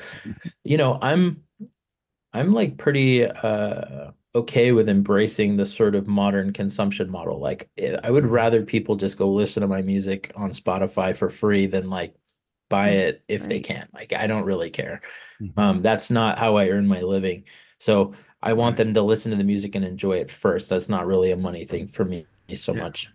[0.64, 1.42] you know, I'm
[2.32, 7.38] I'm like pretty uh okay with embracing the sort of modern consumption model.
[7.40, 11.30] Like eh, I would rather people just go listen to my music on Spotify for
[11.30, 12.14] free than like
[12.68, 13.64] buy it if they Right.
[13.64, 13.88] can.
[13.94, 15.00] Like I don't really care.
[15.40, 15.52] Mhm.
[15.58, 17.44] Um that's not how I earn my living.
[17.80, 18.84] So I want Right.
[18.84, 20.68] them to listen to the music and enjoy it first.
[20.68, 22.82] That's not really a money thing for me so Yeah.
[22.82, 23.10] much.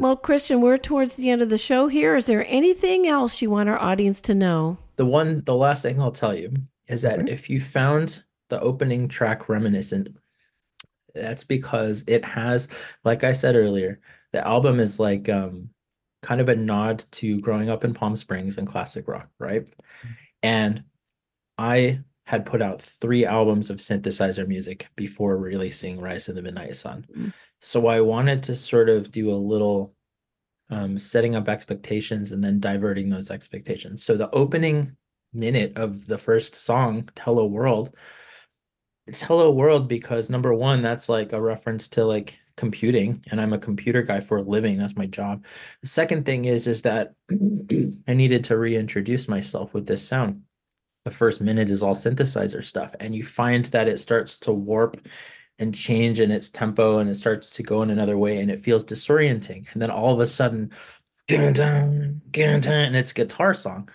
[0.00, 2.14] Well, Christian, we're towards the end of the show here.
[2.16, 4.76] Is there anything else you want our audience to know?
[4.96, 6.52] The one, the last thing I'll tell you
[6.88, 7.32] is that Okay.
[7.32, 10.10] if you found the opening track reminiscent,
[11.20, 12.68] that's because it has,
[13.04, 14.00] like I said earlier,
[14.32, 15.70] the album is like um
[16.22, 19.68] kind of a nod to growing up in Palm Springs and classic rock, right?
[20.42, 20.84] And
[21.56, 26.76] I had put out three albums of synthesizer music before releasing Rise of the Midnight
[26.76, 27.06] Sun.
[27.16, 27.32] Mm.
[27.60, 29.94] So I wanted to sort of do a little
[30.70, 34.04] um, setting up expectations and then diverting those expectations.
[34.04, 34.96] So the opening
[35.32, 37.94] minute of the first song, Hello World,
[39.08, 43.54] it's Hello World because number one, that's like a reference to like computing, and I'm
[43.54, 44.76] a computer guy for a living.
[44.76, 45.44] That's my job.
[45.80, 50.42] The second thing is is that I needed to reintroduce myself with this sound.
[51.06, 55.00] The first minute is all synthesizer stuff, and you find that it starts to warp
[55.58, 58.60] and change in its tempo and it starts to go in another way and it
[58.60, 59.66] feels disorienting.
[59.72, 60.70] And then all of a sudden,
[61.28, 61.58] and
[62.96, 63.88] it's a guitar song.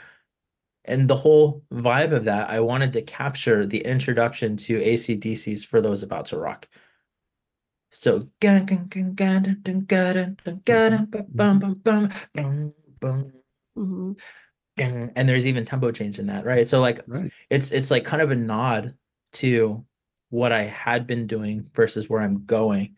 [0.86, 5.82] And the whole vibe of that, I wanted to capture the introduction to ACDC's For
[5.82, 6.68] Those About to Rock.
[7.92, 8.28] So,
[14.78, 16.68] and there's even tempo change in that, right?
[16.68, 17.32] So, like, Right.
[17.50, 18.96] it's it's like kind of a nod
[19.34, 19.86] to
[20.30, 22.96] what I had been doing versus where I'm going,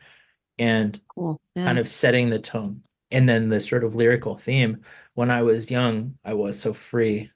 [0.57, 1.41] and Cool.
[1.55, 1.65] Yeah.
[1.65, 2.81] kind of setting the tone.
[3.11, 4.81] And then the sort of lyrical theme.
[5.13, 7.31] When I was young, I was so free.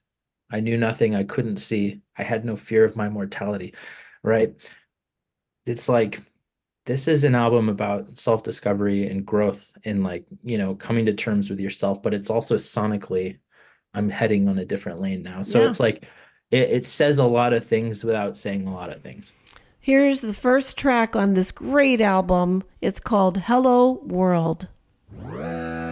[0.52, 2.02] I knew nothing I couldn't see.
[2.18, 3.74] I had no fear of my mortality,
[4.24, 4.54] right?
[5.66, 6.22] It's like
[6.86, 11.50] this is an album about self-discovery and growth and like, you know, coming to terms
[11.50, 13.38] with yourself, but it's also sonically
[13.94, 15.44] I'm heading on a different lane now.
[15.44, 15.68] So Yeah.
[15.68, 16.06] it's like
[16.52, 19.34] it, it says a lot of things without saying a lot of things.
[19.80, 22.64] Here's the first track on this great album.
[22.82, 24.68] It's called Hello World.
[25.22, 25.89] Hello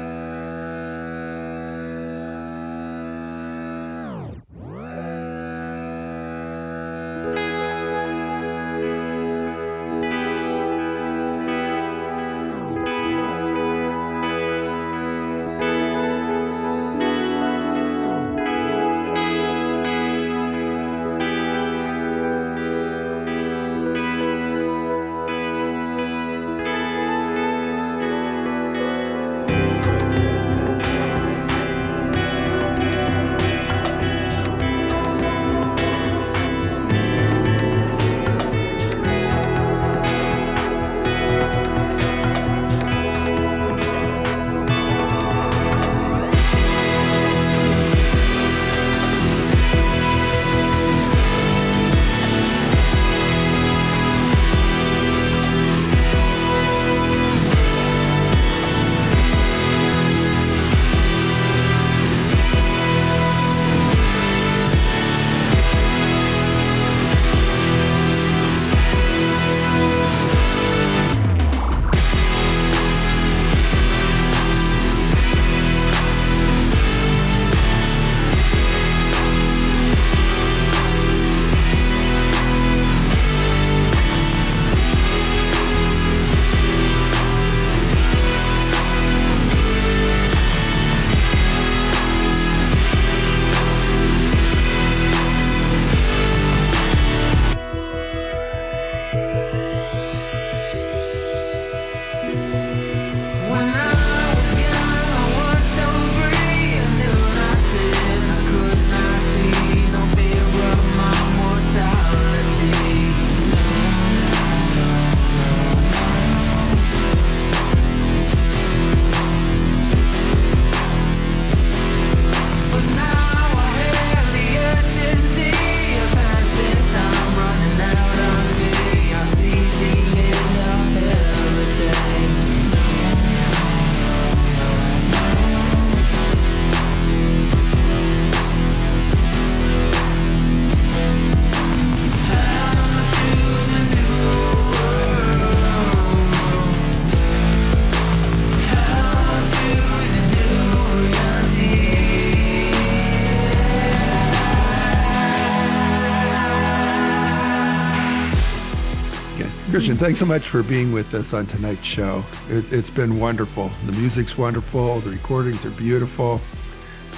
[159.77, 162.25] Christian, thanks so much for being with us on tonight's show.
[162.49, 163.69] It, it's been wonderful.
[163.85, 165.01] The music's wonderful.
[165.01, 166.41] The recordings are beautiful.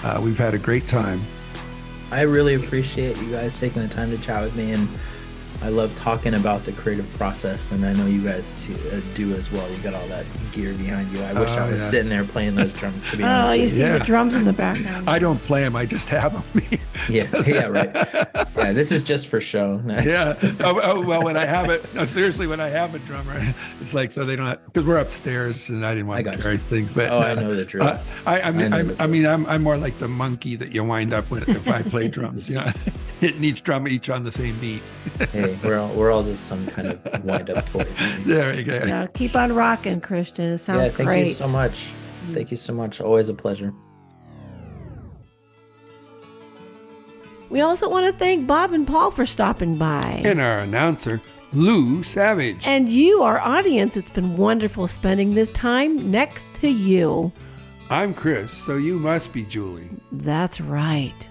[0.03, 1.21] Uh, we've had a great time.
[2.11, 4.89] I really appreciate you guys taking the time to chat with me, and
[5.61, 9.33] I love talking about the creative process, and I know you guys too, uh, do
[9.35, 9.69] as well.
[9.71, 11.23] You got all that gear behind you.
[11.23, 11.87] I wish Oh, I was yeah.
[11.89, 13.09] sitting there playing those drums.
[13.11, 13.97] To be Oh, honest, you with see Yeah.
[13.99, 15.09] the drums in the background.
[15.09, 16.43] I don't play them, I just have them.
[17.09, 18.38] yeah, yeah, right.
[18.69, 19.81] Yeah, this is just for show.
[19.87, 20.37] yeah.
[20.59, 23.33] Oh, oh, well, when I have it, no, seriously, when I have a drummer,
[23.81, 26.39] it's like so they don't because we're upstairs and I didn't want I to got
[26.39, 26.59] carry you.
[26.59, 26.93] things.
[26.93, 27.79] But Oh, I know the drill.
[27.89, 27.97] Uh,
[28.27, 30.55] I, I mean, I I, know the I mean, I'm, I'm more like the monkey
[30.57, 32.47] that you wind up with if I play drums.
[32.49, 32.71] You know,
[33.19, 34.83] hitting each drum each on the same beat.
[35.31, 37.87] hey, we're all, we're all just some kind of wind up toy.
[38.25, 38.83] There you go.
[38.85, 40.45] Yeah, keep on rocking, Christian.
[40.53, 41.27] It sounds yeah, thank great.
[41.27, 41.91] you so much.
[42.33, 43.01] Thank you so much.
[43.01, 43.73] Always a pleasure.
[47.49, 50.21] We also want to thank Bob and Paul for stopping by.
[50.23, 51.19] And our announcer,
[51.51, 52.65] Lou Savage.
[52.65, 57.31] And you, our audience, it's been wonderful spending this time next to you.
[57.89, 59.89] I'm Chris, so you must be Julie.
[60.11, 61.27] That's right.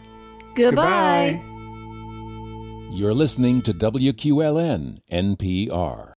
[0.56, 1.40] Goodbye.
[1.40, 1.54] Goodbye.
[2.90, 6.07] You're listening to WQLN NPR.